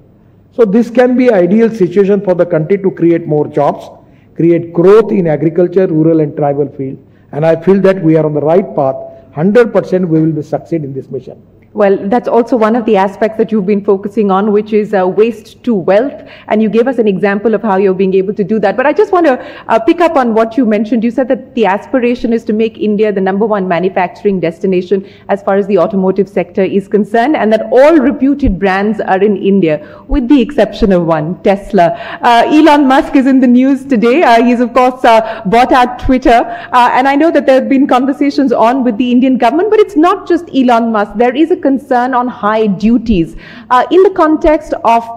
So 0.52 0.64
this 0.64 0.90
can 0.90 1.16
be 1.16 1.30
ideal 1.30 1.70
situation 1.70 2.20
for 2.20 2.34
the 2.34 2.46
country 2.46 2.78
to 2.78 2.90
create 2.90 3.26
more 3.26 3.48
jobs, 3.48 3.88
create 4.34 4.72
growth 4.72 5.12
in 5.12 5.26
agriculture, 5.26 5.86
rural 5.86 6.20
and 6.20 6.36
tribal 6.36 6.68
field. 6.68 6.98
And 7.32 7.44
I 7.44 7.60
feel 7.60 7.80
that 7.82 8.02
we 8.02 8.16
are 8.16 8.26
on 8.26 8.34
the 8.34 8.40
right 8.40 8.74
path. 8.76 8.96
100% 9.34 10.08
we 10.08 10.20
will 10.20 10.32
be 10.32 10.42
succeed 10.42 10.84
in 10.84 10.92
this 10.92 11.10
mission. 11.10 11.42
Well, 11.74 11.96
that's 12.08 12.28
also 12.28 12.56
one 12.56 12.76
of 12.76 12.84
the 12.84 12.98
aspects 12.98 13.38
that 13.38 13.50
you've 13.50 13.64
been 13.64 13.82
focusing 13.82 14.30
on, 14.30 14.52
which 14.52 14.74
is 14.74 14.92
uh, 14.92 15.08
waste 15.08 15.64
to 15.64 15.74
wealth. 15.74 16.28
And 16.48 16.62
you 16.62 16.68
gave 16.68 16.86
us 16.86 16.98
an 16.98 17.08
example 17.08 17.54
of 17.54 17.62
how 17.62 17.76
you're 17.76 17.94
being 17.94 18.12
able 18.12 18.34
to 18.34 18.44
do 18.44 18.58
that. 18.58 18.76
But 18.76 18.84
I 18.84 18.92
just 18.92 19.10
want 19.10 19.24
to 19.24 19.40
uh, 19.68 19.78
pick 19.78 20.02
up 20.02 20.16
on 20.16 20.34
what 20.34 20.58
you 20.58 20.66
mentioned. 20.66 21.02
You 21.02 21.10
said 21.10 21.28
that 21.28 21.54
the 21.54 21.64
aspiration 21.64 22.34
is 22.34 22.44
to 22.44 22.52
make 22.52 22.76
India 22.76 23.10
the 23.10 23.22
number 23.22 23.46
one 23.46 23.66
manufacturing 23.66 24.38
destination 24.38 25.08
as 25.30 25.42
far 25.42 25.56
as 25.56 25.66
the 25.66 25.78
automotive 25.78 26.28
sector 26.28 26.62
is 26.62 26.88
concerned, 26.88 27.36
and 27.36 27.50
that 27.50 27.62
all 27.72 27.96
reputed 27.96 28.58
brands 28.58 29.00
are 29.00 29.22
in 29.22 29.38
India, 29.38 30.04
with 30.08 30.28
the 30.28 30.42
exception 30.42 30.92
of 30.92 31.06
one, 31.06 31.42
Tesla. 31.42 31.92
Uh, 32.20 32.44
Elon 32.48 32.86
Musk 32.86 33.16
is 33.16 33.26
in 33.26 33.40
the 33.40 33.46
news 33.46 33.86
today. 33.86 34.22
Uh, 34.22 34.44
he's, 34.44 34.60
of 34.60 34.74
course, 34.74 35.02
uh, 35.06 35.40
bought 35.46 35.72
out 35.72 35.98
Twitter. 35.98 36.42
Uh, 36.72 36.90
and 36.92 37.08
I 37.08 37.16
know 37.16 37.30
that 37.30 37.46
there 37.46 37.60
have 37.60 37.70
been 37.70 37.86
conversations 37.86 38.52
on 38.52 38.84
with 38.84 38.98
the 38.98 39.10
Indian 39.10 39.38
government, 39.38 39.70
but 39.70 39.80
it's 39.80 39.96
not 39.96 40.28
just 40.28 40.54
Elon 40.54 40.92
Musk. 40.92 41.12
There 41.16 41.34
is 41.34 41.50
a 41.50 41.61
concern 41.62 42.14
on 42.14 42.28
high 42.28 42.66
duties 42.66 43.36
uh, 43.70 43.84
in 43.90 44.02
the 44.02 44.10
context 44.10 44.74
of 44.84 45.08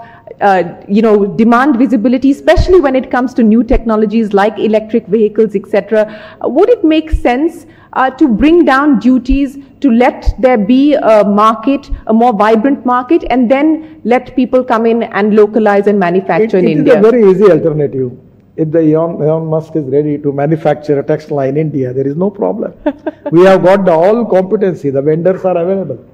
uh, 0.41 0.63
you 0.87 1.01
know, 1.01 1.25
demand 1.25 1.77
visibility, 1.77 2.31
especially 2.31 2.81
when 2.81 2.95
it 2.95 3.09
comes 3.09 3.33
to 3.33 3.43
new 3.43 3.63
technologies 3.63 4.33
like 4.33 4.57
electric 4.59 5.07
vehicles, 5.07 5.55
etc. 5.55 6.37
Would 6.43 6.69
it 6.69 6.83
make 6.83 7.09
sense 7.11 7.65
uh, 7.93 8.09
to 8.09 8.27
bring 8.27 8.65
down 8.65 8.99
duties 8.99 9.57
to 9.79 9.91
let 9.91 10.33
there 10.39 10.57
be 10.57 10.93
a 10.95 11.23
market, 11.23 11.89
a 12.07 12.13
more 12.13 12.33
vibrant 12.33 12.85
market, 12.85 13.23
and 13.29 13.49
then 13.49 14.01
let 14.03 14.35
people 14.35 14.63
come 14.63 14.85
in 14.85 15.03
and 15.03 15.35
localize 15.35 15.87
and 15.87 15.97
manufacture 15.97 16.57
it, 16.57 16.65
in 16.65 16.69
it 16.69 16.77
India? 16.79 16.99
is 16.99 17.05
a 17.05 17.11
very 17.11 17.31
easy 17.31 17.49
alternative. 17.49 18.11
If 18.57 18.71
the 18.71 18.79
Elon, 18.79 19.21
Elon 19.21 19.47
Musk 19.47 19.75
is 19.75 19.85
ready 19.85 20.17
to 20.17 20.31
manufacture 20.31 20.99
a 20.99 21.03
Tesla 21.03 21.47
in 21.47 21.57
India, 21.57 21.93
there 21.93 22.07
is 22.07 22.15
no 22.15 22.29
problem. 22.29 22.73
we 23.31 23.43
have 23.43 23.63
got 23.63 23.85
the 23.85 23.91
all 23.91 24.25
competency, 24.25 24.89
the 24.89 25.01
vendors 25.01 25.43
are 25.43 25.57
available. 25.57 26.05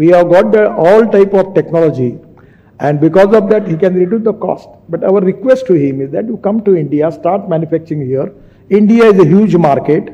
We 0.00 0.08
have 0.16 0.30
got 0.30 0.50
the 0.52 0.62
all 0.82 1.06
type 1.14 1.34
of 1.34 1.54
technology 1.54 2.18
and 2.78 3.00
because 3.00 3.34
of 3.38 3.50
that 3.50 3.66
he 3.68 3.76
can 3.76 3.94
reduce 3.94 4.22
the 4.24 4.32
cost. 4.32 4.70
But 4.88 5.04
our 5.04 5.20
request 5.20 5.66
to 5.66 5.74
him 5.74 6.00
is 6.00 6.10
that 6.12 6.26
you 6.26 6.38
come 6.38 6.62
to 6.68 6.74
India, 6.74 7.12
start 7.12 7.50
manufacturing 7.50 8.06
here. 8.06 8.32
India 8.70 9.04
is 9.04 9.18
a 9.18 9.26
huge 9.26 9.56
market. 9.56 10.08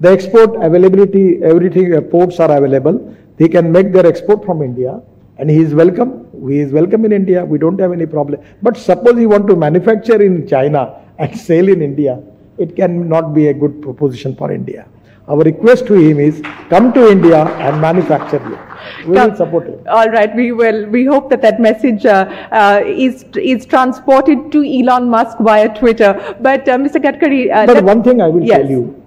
The 0.00 0.10
export 0.10 0.56
availability, 0.56 1.40
everything, 1.44 1.94
uh, 1.94 2.00
ports 2.00 2.40
are 2.40 2.50
available. 2.50 2.98
They 3.36 3.48
can 3.48 3.70
make 3.70 3.92
their 3.92 4.06
export 4.06 4.44
from 4.44 4.60
India 4.60 5.00
and 5.36 5.48
he 5.48 5.58
is 5.58 5.72
welcome. 5.72 6.26
He 6.48 6.58
is 6.58 6.72
welcome 6.72 7.04
in 7.04 7.12
India. 7.12 7.44
We 7.44 7.58
don't 7.58 7.78
have 7.78 7.92
any 7.92 8.06
problem. 8.06 8.40
But 8.60 8.76
suppose 8.76 9.16
he 9.18 9.26
want 9.26 9.46
to 9.46 9.54
manufacture 9.54 10.20
in 10.20 10.48
China 10.48 11.00
and 11.18 11.38
sell 11.48 11.68
in 11.68 11.80
India, 11.80 12.20
it 12.58 12.74
can 12.74 13.08
not 13.08 13.34
be 13.34 13.46
a 13.46 13.54
good 13.54 13.82
proposition 13.82 14.34
for 14.34 14.50
India. 14.50 14.88
Our 15.28 15.38
request 15.48 15.86
to 15.88 15.94
him 15.94 16.18
is 16.18 16.40
come 16.70 16.92
to 16.94 17.10
India 17.10 17.44
and 17.66 17.80
manufacture 17.80 18.38
here. 18.48 18.60
We 19.06 19.12
will 19.12 19.34
support 19.36 19.66
him. 19.66 19.80
All 19.90 20.08
right, 20.08 20.34
we 20.34 20.52
will. 20.52 20.86
We 20.86 21.04
hope 21.04 21.28
that 21.30 21.42
that 21.42 21.60
message 21.60 22.06
uh, 22.06 22.20
uh, 22.60 22.80
is 22.86 23.24
is 23.54 23.66
transported 23.66 24.50
to 24.52 24.62
Elon 24.78 25.10
Musk 25.16 25.38
via 25.48 25.68
Twitter. 25.80 26.12
But 26.40 26.68
uh, 26.68 26.78
Mr. 26.78 27.02
Gadkari, 27.08 27.40
uh, 27.54 27.66
But 27.72 27.84
one 27.84 28.02
thing 28.02 28.22
I 28.22 28.28
will 28.28 28.42
Yes. 28.52 28.62
tell 28.62 28.70
you, 28.70 29.02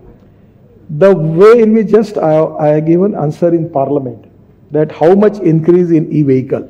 the 1.05 1.11
way 1.15 1.53
in 1.63 1.73
which 1.73 1.87
just 1.89 2.17
I, 2.17 2.35
I 2.43 2.67
have 2.75 2.85
given 2.85 3.15
answer 3.15 3.51
in 3.61 3.69
parliament 3.79 4.25
that 4.71 4.91
how 4.91 5.15
much 5.15 5.39
increase 5.39 5.89
in 5.89 6.11
e-vehicle, 6.11 6.69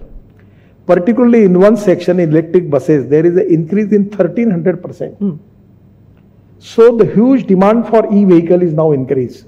particularly 0.86 1.44
in 1.44 1.60
one 1.60 1.76
section 1.76 2.20
in 2.20 2.30
electric 2.30 2.70
buses, 2.70 3.08
there 3.10 3.26
is 3.26 3.36
an 3.36 3.48
increase 3.60 3.92
in 3.92 4.04
1300 4.10 4.82
percent. 4.82 5.18
So 6.64 6.96
the 6.96 7.06
huge 7.06 7.48
demand 7.48 7.88
for 7.88 8.06
e-vehicle 8.14 8.62
is 8.62 8.72
now 8.72 8.92
increased. 8.92 9.46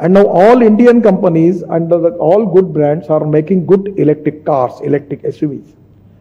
And 0.00 0.14
now 0.14 0.26
all 0.26 0.62
Indian 0.62 1.02
companies 1.02 1.60
the, 1.60 2.16
all 2.18 2.46
good 2.46 2.72
brands 2.72 3.08
are 3.08 3.26
making 3.26 3.66
good 3.66 3.94
electric 3.98 4.46
cars, 4.46 4.80
electric 4.80 5.22
SUVs. 5.24 5.74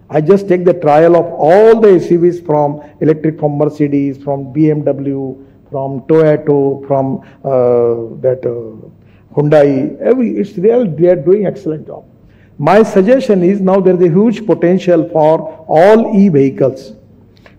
I 0.09 0.19
just 0.19 0.49
take 0.49 0.65
the 0.65 0.73
trial 0.73 1.15
of 1.15 1.25
all 1.31 1.79
the 1.79 1.87
SUVs 1.87 2.45
from 2.45 2.81
electric 2.99 3.39
from 3.39 3.57
Mercedes, 3.57 4.21
from 4.21 4.53
BMW, 4.53 5.41
from 5.71 6.01
Toyota, 6.01 6.85
from 6.85 7.21
uh, 7.45 8.19
that 8.19 8.45
uh, 8.45 9.33
Hyundai. 9.33 9.97
Every 10.01 10.31
it's 10.31 10.57
real 10.57 10.85
they 10.85 11.07
are 11.07 11.15
doing 11.15 11.45
excellent 11.45 11.87
job. 11.87 12.03
My 12.57 12.83
suggestion 12.83 13.43
is 13.43 13.61
now 13.61 13.79
there 13.79 13.95
is 13.95 14.01
a 14.01 14.09
huge 14.09 14.45
potential 14.45 15.07
for 15.07 15.65
all 15.69 16.13
e-vehicles. 16.19 16.95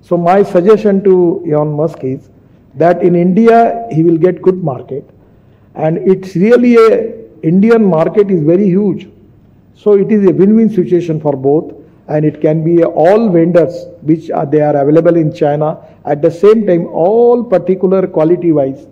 So 0.02 0.18
my 0.18 0.42
suggestion 0.42 1.02
to 1.04 1.42
Elon 1.50 1.72
Musk 1.72 2.04
is 2.04 2.28
that 2.76 3.02
in 3.02 3.14
India 3.14 3.86
he 3.90 4.02
will 4.02 4.16
get 4.16 4.42
good 4.42 4.62
market, 4.62 5.08
and 5.74 5.98
it's 5.98 6.34
really 6.36 6.76
a 6.76 7.22
Indian 7.42 7.84
market 7.84 8.30
is 8.30 8.42
very 8.42 8.66
huge. 8.66 9.08
So 9.74 9.94
it 9.94 10.12
is 10.12 10.28
a 10.28 10.32
win-win 10.32 10.70
situation 10.70 11.20
for 11.20 11.36
both, 11.36 11.74
and 12.08 12.24
it 12.24 12.40
can 12.40 12.62
be 12.62 12.84
all 12.84 13.28
vendors 13.28 13.86
which 14.02 14.30
are 14.30 14.46
they 14.46 14.60
are 14.60 14.76
available 14.76 15.16
in 15.16 15.32
China. 15.32 15.78
At 16.04 16.22
the 16.22 16.30
same 16.30 16.66
time, 16.66 16.86
all 16.86 17.42
particular 17.42 18.06
quality-wise, 18.06 18.86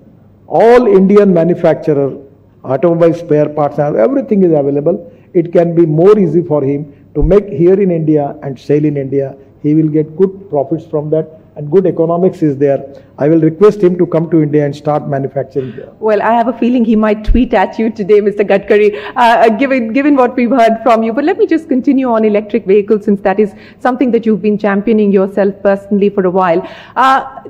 all 0.47 0.87
Indian 0.87 1.33
manufacturer, 1.33 2.17
automobile 2.65 3.15
spare 3.15 3.49
parts, 3.49 3.79
and 3.79 3.97
everything 3.97 4.43
is 4.43 4.53
available. 4.53 5.13
It 5.33 5.53
can 5.53 5.75
be 5.75 5.87
more 5.87 6.19
easy 6.19 6.43
for 6.43 6.63
him 6.63 6.93
to 7.15 7.23
make 7.23 7.49
here 7.49 7.81
in 7.81 7.91
India 7.91 8.37
and 8.43 8.59
sell 8.59 8.85
in 8.85 8.97
India. 8.97 9.37
He 9.63 9.75
will 9.75 9.89
get 9.89 10.17
good 10.17 10.51
profits 10.51 10.87
from 10.87 11.11
that, 11.11 11.40
and 11.61 11.71
good 11.71 11.87
economics 11.87 12.43
is 12.43 12.57
there. 12.57 12.79
I 13.19 13.29
will 13.29 13.41
request 13.41 13.83
him 13.83 13.99
to 13.99 14.07
come 14.07 14.31
to 14.31 14.43
India 14.43 14.65
and 14.65 14.75
start 14.75 15.09
manufacturing 15.15 15.77
there. 15.77 15.91
Well, 16.09 16.23
I 16.23 16.33
have 16.33 16.49
a 16.49 16.55
feeling 16.61 16.87
he 16.87 16.97
might 16.97 17.23
tweet 17.23 17.53
at 17.53 17.79
you 17.79 17.91
today, 17.91 18.21
Mr. 18.29 18.47
Gadkari, 18.53 18.89
uh, 19.09 19.19
uh, 19.19 19.51
given, 19.51 19.93
given 19.93 20.17
what 20.17 20.35
we've 20.37 20.57
heard 20.63 20.79
from 20.83 21.03
you. 21.03 21.13
But 21.13 21.25
let 21.25 21.37
me 21.37 21.47
just 21.47 21.69
continue 21.69 22.11
on 22.11 22.25
electric 22.25 22.67
vehicles 22.67 23.05
since 23.05 23.21
that 23.29 23.39
is 23.39 23.55
something 23.79 24.11
that 24.13 24.25
you've 24.25 24.41
been 24.41 24.57
championing 24.57 25.13
yourself 25.13 25.55
personally 25.63 26.09
for 26.09 26.25
a 26.25 26.31
while. 26.31 26.67
Uh, 26.97 27.43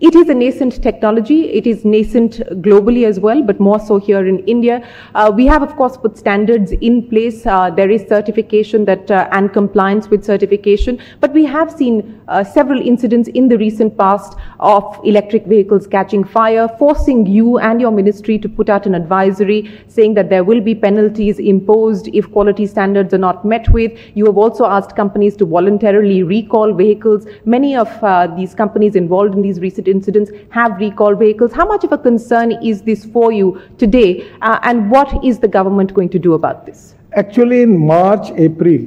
it 0.00 0.16
is 0.16 0.28
a 0.28 0.34
nascent 0.34 0.82
technology. 0.82 1.48
It 1.50 1.66
is 1.66 1.84
nascent 1.84 2.38
globally 2.62 3.06
as 3.06 3.20
well, 3.20 3.42
but 3.42 3.60
more 3.60 3.78
so 3.78 3.98
here 3.98 4.26
in 4.26 4.40
India. 4.40 4.86
Uh, 5.14 5.32
we 5.34 5.46
have, 5.46 5.62
of 5.62 5.76
course, 5.76 5.96
put 5.96 6.18
standards 6.18 6.72
in 6.72 7.08
place. 7.08 7.46
Uh, 7.46 7.70
there 7.70 7.88
is 7.88 8.02
certification 8.08 8.84
that 8.86 9.08
uh, 9.10 9.28
and 9.30 9.52
compliance 9.52 10.08
with 10.08 10.24
certification, 10.24 10.98
but 11.20 11.32
we 11.32 11.44
have 11.44 11.70
seen 11.70 12.20
uh, 12.26 12.42
several 12.42 12.80
incidents 12.80 13.28
in 13.28 13.46
the 13.48 13.56
recent 13.58 13.96
past 13.96 14.36
of 14.58 14.98
electric 15.04 15.46
vehicles 15.46 15.86
catching 15.86 16.24
fire, 16.24 16.68
forcing 16.80 17.24
you 17.24 17.58
and 17.58 17.80
your 17.80 17.92
ministry 17.92 18.38
to 18.38 18.48
put 18.48 18.68
out 18.68 18.86
an 18.86 18.94
advisory 18.94 19.70
saying 19.86 20.14
that 20.14 20.28
there 20.28 20.42
will 20.42 20.60
be 20.60 20.74
penalties 20.74 21.38
imposed 21.38 22.08
if 22.12 22.30
quality 22.32 22.66
standards 22.66 23.14
are 23.14 23.18
not 23.18 23.44
met 23.44 23.68
with. 23.68 23.92
You 24.14 24.26
have 24.26 24.36
also 24.36 24.64
asked 24.64 24.96
companies 24.96 25.36
to 25.36 25.46
voluntarily 25.46 26.24
recall 26.24 26.74
vehicles. 26.74 27.26
Many 27.44 27.76
of 27.76 27.88
uh, 28.02 28.26
these 28.26 28.52
companies 28.52 28.96
involved 28.96 29.34
in 29.34 29.42
these 29.42 29.60
recent 29.60 29.75
incidents 29.84 30.30
have 30.50 30.78
recalled 30.78 31.18
vehicles. 31.18 31.52
How 31.52 31.66
much 31.66 31.84
of 31.84 31.92
a 31.92 31.98
concern 31.98 32.52
is 32.64 32.82
this 32.82 33.04
for 33.04 33.32
you 33.32 33.60
today, 33.78 34.28
uh, 34.42 34.58
and 34.62 34.90
what 34.90 35.24
is 35.24 35.38
the 35.38 35.48
government 35.48 35.92
going 35.94 36.08
to 36.10 36.18
do 36.18 36.34
about 36.34 36.64
this? 36.64 36.94
Actually, 37.12 37.62
in 37.62 37.78
March, 37.78 38.30
April, 38.36 38.80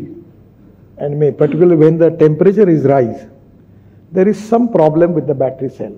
and 0.97 1.19
May, 1.19 1.31
particularly 1.31 1.75
when 1.75 1.97
the 1.97 2.09
temperature 2.09 2.69
is 2.69 2.83
rise, 2.83 3.27
there 4.11 4.27
is 4.27 4.37
some 4.37 4.71
problem 4.71 5.13
with 5.13 5.27
the 5.27 5.33
battery 5.33 5.69
cell. 5.69 5.97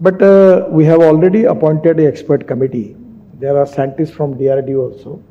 But 0.00 0.20
uh, 0.20 0.66
we 0.70 0.84
have 0.86 1.00
already 1.00 1.44
appointed 1.44 2.00
a 2.00 2.06
expert 2.06 2.48
committee. 2.48 2.96
There 3.38 3.56
are 3.56 3.66
scientists 3.66 4.10
from 4.10 4.34
DRDO 4.34 4.78
also. 4.78 5.22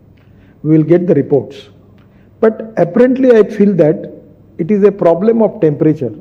We 0.63 0.77
will 0.77 0.83
get 0.83 1.07
the 1.07 1.13
reports. 1.13 1.69
But 2.39 2.73
apparently, 2.77 3.31
I 3.31 3.43
feel 3.43 3.73
that 3.75 4.11
it 4.57 4.71
is 4.71 4.83
a 4.83 4.91
problem 4.91 5.41
of 5.41 5.59
temperature, 5.59 6.13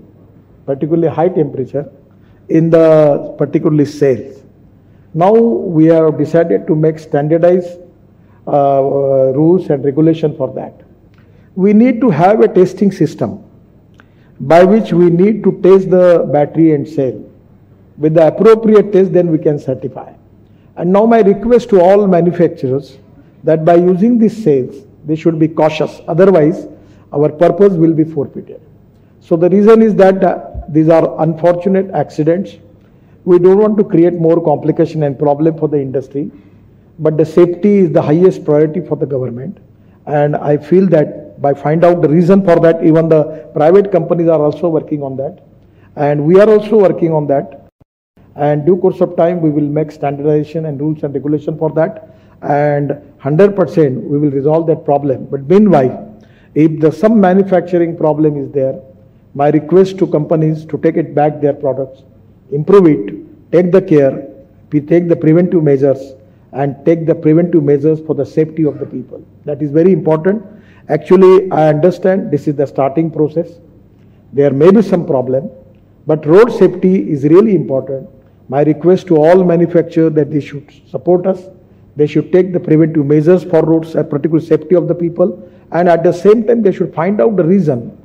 particularly 0.70 1.08
high 1.20 1.28
temperature, 1.28 1.84
in 2.48 2.70
the 2.70 3.34
particularly 3.38 3.84
cells. 3.84 4.42
Now 5.14 5.32
we 5.32 5.86
have 5.86 6.18
decided 6.18 6.66
to 6.68 6.76
make 6.76 6.98
standardized 6.98 7.78
uh, 8.46 8.50
uh, 8.50 9.32
rules 9.40 9.70
and 9.70 9.84
regulation 9.84 10.36
for 10.36 10.48
that. 10.54 10.82
We 11.56 11.72
need 11.72 12.00
to 12.00 12.10
have 12.10 12.40
a 12.40 12.48
testing 12.48 12.92
system 12.92 13.44
by 14.52 14.62
which 14.64 14.92
we 14.92 15.10
need 15.10 15.42
to 15.44 15.52
test 15.64 15.90
the 15.90 16.28
battery 16.32 16.72
and 16.74 16.88
cell. 16.88 17.16
With 17.98 18.14
the 18.14 18.26
appropriate 18.28 18.92
test, 18.92 19.12
then 19.12 19.30
we 19.30 19.38
can 19.38 19.58
certify. 19.58 20.12
And 20.76 20.92
now 20.92 21.04
my 21.04 21.20
request 21.20 21.68
to 21.70 21.80
all 21.80 22.06
manufacturers 22.06 22.98
that 23.44 23.64
by 23.64 23.74
using 23.74 24.18
these 24.18 24.42
cells, 24.42 24.86
they 25.04 25.16
should 25.16 25.38
be 25.38 25.48
cautious. 25.48 26.00
Otherwise, 26.08 26.66
our 27.12 27.28
purpose 27.28 27.74
will 27.74 27.92
be 27.92 28.04
forfeited. 28.04 28.60
So 29.20 29.36
the 29.36 29.50
reason 29.50 29.82
is 29.82 29.94
that 29.96 30.24
uh, 30.24 30.50
these 30.70 30.88
are 30.88 31.20
unfortunate 31.22 31.90
accidents. 31.90 32.56
We 33.24 33.38
don't 33.38 33.58
want 33.58 33.76
to 33.78 33.84
create 33.84 34.14
more 34.14 34.42
complication 34.42 35.02
and 35.02 35.18
problem 35.18 35.58
for 35.58 35.68
the 35.68 35.80
industry, 35.80 36.30
but 36.98 37.16
the 37.16 37.26
safety 37.26 37.78
is 37.78 37.92
the 37.92 38.02
highest 38.02 38.44
priority 38.44 38.80
for 38.80 38.96
the 38.96 39.06
government. 39.06 39.58
And 40.06 40.36
I 40.36 40.56
feel 40.56 40.86
that 40.88 41.40
by 41.42 41.54
find 41.54 41.84
out 41.84 42.02
the 42.02 42.08
reason 42.08 42.44
for 42.44 42.58
that, 42.60 42.84
even 42.84 43.08
the 43.08 43.50
private 43.54 43.90
companies 43.90 44.28
are 44.28 44.40
also 44.40 44.68
working 44.68 45.02
on 45.02 45.16
that, 45.16 45.42
and 45.96 46.24
we 46.24 46.40
are 46.40 46.48
also 46.48 46.78
working 46.78 47.12
on 47.12 47.26
that. 47.28 47.68
And 48.36 48.64
due 48.64 48.76
course 48.76 49.00
of 49.00 49.16
time, 49.16 49.40
we 49.40 49.50
will 49.50 49.68
make 49.78 49.90
standardization 49.90 50.66
and 50.66 50.80
rules 50.80 51.02
and 51.02 51.12
regulation 51.12 51.58
for 51.58 51.70
that, 51.72 52.16
and 52.42 52.90
100% 53.22 54.02
we 54.02 54.18
will 54.18 54.30
resolve 54.30 54.66
that 54.68 54.84
problem. 54.84 55.26
But 55.26 55.42
meanwhile, 55.48 56.06
if 56.54 56.80
the 56.80 56.90
some 56.90 57.20
manufacturing 57.20 57.96
problem 57.96 58.36
is 58.42 58.50
there, 58.52 58.80
my 59.34 59.49
request 59.50 59.99
to 59.99 60.06
companies 60.06 60.64
to 60.66 60.78
take 60.78 60.96
it 60.96 61.14
back 61.14 61.40
their 61.40 61.52
products, 61.52 62.02
improve 62.50 62.87
it, 62.87 63.52
take 63.52 63.70
the 63.70 63.80
care, 63.82 64.28
we 64.72 64.80
take 64.80 65.08
the 65.08 65.16
preventive 65.16 65.62
measures 65.62 66.14
and 66.52 66.76
take 66.84 67.06
the 67.06 67.14
preventive 67.14 67.62
measures 67.62 68.00
for 68.00 68.14
the 68.14 68.26
safety 68.26 68.64
of 68.64 68.78
the 68.78 68.87
people. 68.87 69.25
That 69.44 69.62
is 69.62 69.70
very 69.70 69.92
important. 69.92 70.44
Actually, 70.88 71.50
I 71.52 71.68
understand 71.68 72.30
this 72.30 72.49
is 72.49 72.56
the 72.56 72.66
starting 72.66 73.10
process. 73.10 73.49
There 74.32 74.50
may 74.50 74.70
be 74.70 74.82
some 74.82 75.06
problem, 75.06 75.50
but 76.06 76.26
road 76.26 76.50
safety 76.52 77.10
is 77.10 77.25
really 77.25 77.54
important. 77.54 78.08
My 78.49 78.62
request 78.62 79.06
to 79.08 79.16
all 79.16 79.44
manufacturers 79.44 80.12
that 80.14 80.30
they 80.30 80.40
should 80.40 80.72
support 80.88 81.26
us. 81.26 81.49
They 81.94 82.06
should 82.06 82.32
take 82.32 82.52
the 82.52 82.58
preventive 82.58 83.06
measures 83.06 83.44
for 83.44 83.62
roads, 83.62 83.94
uh, 83.94 84.02
particular 84.02 84.40
safety 84.40 84.75
of 84.75 84.88
the 84.88 84.94
people, 84.94 85.49
and 85.70 85.88
at 85.88 86.02
the 86.02 86.12
same 86.12 86.46
time 86.46 86.62
they 86.62 86.72
should 86.72 86.92
find 86.94 87.20
out 87.20 87.37
the 87.37 87.44
reason 87.44 87.96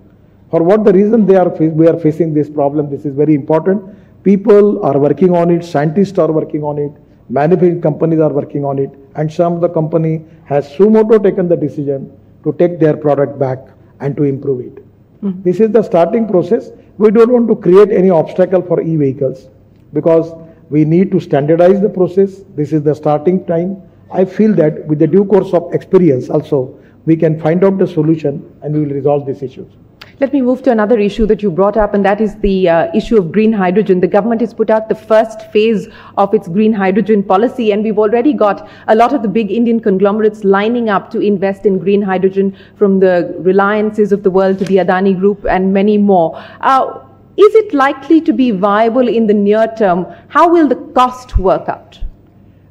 For 0.51 0.61
what 0.61 0.83
the 0.83 0.93
reason 0.93 1.25
they 1.25 1.35
are 1.35 1.49
we 1.49 1.87
are 1.87 1.99
facing 1.99 2.33
this 2.33 2.49
problem, 2.49 2.89
this 2.89 3.05
is 3.05 3.15
very 3.15 3.33
important. 3.33 3.83
People 4.23 4.83
are 4.83 4.97
working 4.97 5.35
on 5.35 5.51
it, 5.51 5.63
scientists 5.63 6.17
are 6.17 6.31
working 6.31 6.63
on 6.63 6.77
it, 6.77 6.91
manufacturing 7.29 7.81
companies 7.81 8.19
are 8.19 8.31
working 8.31 8.63
on 8.65 8.79
it, 8.79 8.91
and 9.15 9.31
some 9.31 9.53
of 9.53 9.61
the 9.61 9.69
company 9.69 10.23
has 10.45 10.71
suo 10.75 10.89
motu 10.89 11.19
taken 11.19 11.47
the 11.47 11.55
decision 11.57 12.11
to 12.43 12.53
take 12.53 12.79
their 12.79 12.95
product 12.95 13.37
back 13.39 13.59
and 13.99 14.15
to 14.17 14.23
improve 14.23 14.61
it. 14.61 14.75
Mm-hmm. 15.21 15.41
This 15.41 15.59
is 15.59 15.71
the 15.71 15.81
starting 15.81 16.27
process. 16.27 16.71
We 16.97 17.11
don't 17.11 17.31
want 17.31 17.47
to 17.47 17.55
create 17.55 17.91
any 17.91 18.09
obstacle 18.09 18.61
for 18.61 18.81
e-vehicles 18.81 19.49
because 19.93 20.33
we 20.69 20.85
need 20.85 21.11
to 21.11 21.19
standardize 21.19 21.81
the 21.81 21.89
process. 21.89 22.43
This 22.55 22.73
is 22.73 22.83
the 22.83 22.93
starting 22.93 23.45
time. 23.45 23.81
I 24.11 24.25
feel 24.25 24.53
that 24.55 24.85
with 24.87 24.99
the 24.99 25.07
due 25.07 25.25
course 25.25 25.53
of 25.53 25.73
experience 25.73 26.29
also, 26.29 26.79
we 27.05 27.15
can 27.15 27.39
find 27.39 27.63
out 27.63 27.77
the 27.77 27.87
solution 27.87 28.51
and 28.61 28.73
we 28.73 28.81
will 28.81 28.93
resolve 28.93 29.25
these 29.25 29.41
issues. 29.41 29.71
Let 30.17 30.31
me 30.31 30.41
move 30.41 30.63
to 30.63 30.71
another 30.71 30.97
issue 30.97 31.25
that 31.25 31.43
you 31.43 31.51
brought 31.51 31.75
up, 31.75 31.93
and 31.93 32.05
that 32.05 32.21
is 32.21 32.35
the 32.37 32.69
uh, 32.69 32.87
issue 32.95 33.17
of 33.17 33.33
green 33.33 33.51
hydrogen. 33.51 33.99
The 33.99 34.07
government 34.07 34.39
has 34.39 34.53
put 34.53 34.69
out 34.69 34.87
the 34.87 34.95
first 34.95 35.51
phase 35.51 35.89
of 36.17 36.33
its 36.33 36.47
green 36.47 36.71
hydrogen 36.71 37.21
policy, 37.21 37.73
and 37.73 37.83
we've 37.83 37.99
already 37.99 38.31
got 38.31 38.69
a 38.87 38.95
lot 38.95 39.13
of 39.13 39.23
the 39.23 39.27
big 39.27 39.51
Indian 39.51 39.81
conglomerates 39.81 40.45
lining 40.45 40.87
up 40.87 41.11
to 41.11 41.19
invest 41.19 41.65
in 41.65 41.79
green 41.79 42.01
hydrogen, 42.01 42.55
from 42.77 42.97
the 43.01 43.35
Reliances 43.39 44.13
of 44.13 44.23
the 44.23 44.31
world 44.31 44.57
to 44.59 44.63
the 44.65 44.77
Adani 44.77 45.19
Group 45.19 45.45
and 45.49 45.73
many 45.73 45.97
more. 45.97 46.41
Uh, 46.61 47.01
is 47.35 47.53
it 47.53 47.73
likely 47.73 48.21
to 48.21 48.31
be 48.31 48.51
viable 48.51 49.09
in 49.09 49.27
the 49.27 49.33
near 49.33 49.67
term? 49.77 50.05
How 50.29 50.47
will 50.47 50.69
the 50.69 50.77
cost 50.93 51.37
work 51.37 51.67
out? 51.67 51.99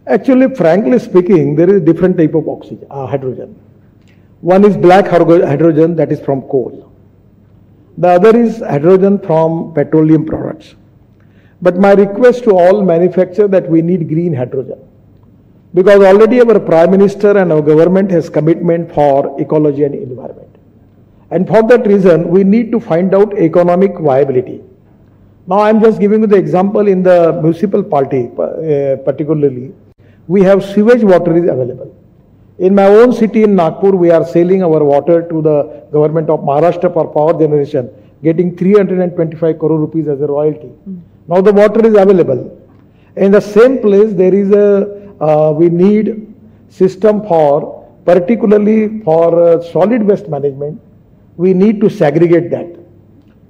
Actually, 0.07 0.55
frankly 0.55 0.99
speaking, 0.99 1.57
there 1.57 1.69
is 1.69 1.83
a 1.83 1.85
different 1.85 2.17
type 2.17 2.33
of 2.35 2.49
oxygen, 2.49 2.87
uh, 2.91 3.07
hydrogen. 3.07 3.55
One 4.41 4.65
is 4.65 4.79
black 4.79 5.09
hydrogen 5.09 5.95
that 5.97 6.11
is 6.11 6.21
from 6.21 6.41
coal. 6.43 6.91
The 7.97 8.09
other 8.09 8.37
is 8.37 8.59
hydrogen 8.59 9.19
from 9.19 9.73
petroleum 9.75 10.27
products. 10.27 10.75
But 11.63 11.77
my 11.79 11.93
request 11.93 12.45
to 12.45 12.51
all 12.51 12.83
manufacturers 12.83 13.51
that 13.51 13.69
we 13.69 13.83
need 13.83 14.09
green 14.09 14.35
hydrogen. 14.35 14.79
Because 15.73 16.03
already 16.03 16.41
our 16.41 16.59
Prime 16.61 16.91
Minister 16.91 17.37
and 17.39 17.53
our 17.53 17.63
government 17.63 18.11
has 18.11 18.29
commitment 18.29 18.93
for 18.93 19.41
ecology 19.41 19.85
and 19.85 19.95
environment. 19.95 20.51
And 21.31 21.49
for 21.49 21.63
that 21.69 21.87
reason, 21.87 22.29
we 22.29 22.45
need 22.45 22.71
to 22.73 22.81
find 22.81 23.15
out 23.15 23.37
economic 23.39 23.99
viability. 23.99 24.63
Now 25.47 25.61
I'm 25.61 25.81
just 25.81 26.01
giving 26.01 26.21
you 26.21 26.27
the 26.27 26.37
example 26.37 26.87
in 26.89 27.03
the 27.03 27.33
municipal 27.43 27.83
party, 27.83 28.31
uh, 28.39 28.97
particularly, 29.05 29.73
we 30.27 30.43
have 30.43 30.65
sewage 30.65 31.03
water 31.03 31.37
is 31.37 31.45
available. 31.45 31.95
In 32.59 32.75
my 32.75 32.87
own 32.87 33.13
city 33.13 33.43
in 33.43 33.57
Nagpur, 33.57 33.91
we 33.91 34.11
are 34.11 34.25
selling 34.25 34.63
our 34.63 34.85
water 34.85 35.29
to 35.29 35.43
the 35.43 35.87
government 35.91 36.31
of 36.31 36.41
Maharashtra 36.41 36.93
for 36.93 37.13
power 37.13 37.37
generation, 37.37 37.91
getting 38.23 38.57
325 38.57 39.59
crore 39.59 39.79
rupees 39.79 40.07
as 40.07 40.21
a 40.21 40.27
royalty. 40.27 40.71
Mm. 40.89 41.01
Now 41.27 41.41
the 41.41 41.53
water 41.53 41.85
is 41.85 41.95
available. 41.95 42.57
In 43.17 43.33
the 43.33 43.41
same 43.41 43.79
place, 43.79 44.15
there 44.15 44.33
is 44.33 44.53
a, 44.53 45.15
uh, 45.21 45.53
we 45.53 45.69
need 45.69 46.33
system 46.69 47.23
for, 47.27 47.89
particularly 48.05 49.01
for 49.01 49.43
uh, 49.43 49.63
solid 49.73 50.03
waste 50.05 50.29
management, 50.29 50.81
we 51.37 51.55
need 51.55 51.81
to 51.81 51.91
segregate 51.91 52.51
that. 52.51 52.77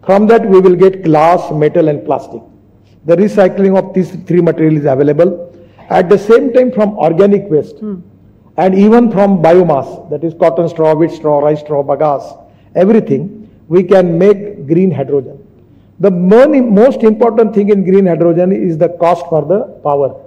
From 0.06 0.26
that, 0.28 0.49
we 0.49 0.61
will 0.61 0.76
get 0.76 1.02
glass, 1.02 1.50
metal 1.50 1.88
and 1.88 2.06
plastic. 2.06 2.40
The 3.04 3.16
recycling 3.16 3.76
of 3.76 3.92
these 3.92 4.16
three 4.26 4.40
materials 4.40 4.80
is 4.80 4.87
available. 4.87 5.54
At 5.90 6.08
the 6.08 6.16
same 6.16 6.54
time, 6.54 6.73
from 6.73 6.96
organic 6.99 7.50
waste, 7.50 7.76
mm 7.76 8.02
and 8.56 8.75
even 8.75 9.11
from 9.11 9.42
biomass, 9.42 10.08
that 10.11 10.23
is 10.23 10.34
cotton 10.34 10.68
straw, 10.68 10.94
wheat 10.94 11.11
straw, 11.11 11.40
rice 11.40 11.61
straw, 11.61 11.82
bagasse, 11.82 12.38
everything, 12.75 13.50
we 13.68 13.82
can 13.82 14.18
make 14.18 14.66
green 14.66 14.90
hydrogen. 14.90 15.38
The 16.00 16.11
most 16.11 17.02
important 17.02 17.54
thing 17.54 17.70
in 17.70 17.84
green 17.84 18.06
hydrogen 18.06 18.52
is 18.52 18.78
the 18.78 18.90
cost 18.90 19.26
for 19.28 19.44
the 19.44 19.64
power. 19.82 20.20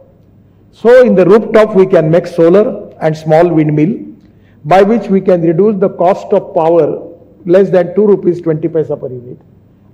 So 0.72 1.04
in 1.06 1.16
the 1.16 1.26
rooftop 1.26 1.76
we 1.76 1.86
can 1.86 2.10
make 2.10 2.28
solar 2.28 2.94
and 3.02 3.16
small 3.16 3.48
windmill 3.48 4.06
by 4.66 4.82
which 4.82 5.08
we 5.08 5.22
can 5.22 5.42
reduce 5.42 5.80
the 5.80 5.90
cost 5.90 6.34
of 6.34 6.54
power 6.54 7.14
less 7.46 7.70
than 7.70 7.96
2 7.96 8.06
rupees 8.06 8.42
20 8.42 8.68
paisa 8.68 9.00
per 9.00 9.08
unit 9.08 9.40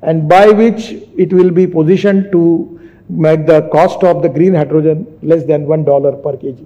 and 0.02 0.28
by 0.28 0.48
which 0.48 0.92
it 1.18 1.32
will 1.32 1.52
be 1.52 1.68
positioned 1.68 2.32
to 2.32 2.80
make 3.10 3.46
the 3.46 3.62
cost 3.70 4.04
of 4.04 4.22
the 4.22 4.30
green 4.30 4.54
hydrogen 4.54 5.06
less 5.22 5.44
than 5.44 5.66
$1 5.66 6.24
per 6.24 6.34
kg. 6.34 6.66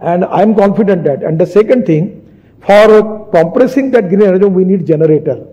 And 0.00 0.24
I'm 0.24 0.54
confident 0.54 1.04
that. 1.04 1.22
And 1.22 1.38
the 1.38 1.46
second 1.46 1.86
thing, 1.86 2.20
for 2.60 3.28
compressing 3.30 3.90
that 3.92 4.08
green 4.08 4.20
hydrogen, 4.20 4.54
we 4.54 4.64
need 4.64 4.86
generator. 4.86 5.46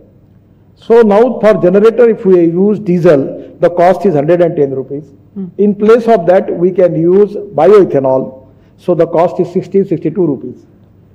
So 0.75 1.01
now 1.01 1.39
for 1.39 1.61
generator, 1.61 2.09
if 2.09 2.25
we 2.25 2.45
use 2.45 2.79
diesel, 2.79 3.55
the 3.59 3.69
cost 3.69 4.05
is 4.05 4.15
110 4.15 4.71
rupees. 4.71 5.03
Mm. 5.37 5.51
In 5.57 5.75
place 5.75 6.07
of 6.07 6.25
that, 6.25 6.51
we 6.51 6.71
can 6.71 6.95
use 6.95 7.33
bioethanol. 7.33 8.47
So 8.77 8.95
the 8.95 9.07
cost 9.07 9.39
is 9.39 9.51
60, 9.53 9.85
62 9.85 10.25
rupees. 10.25 10.65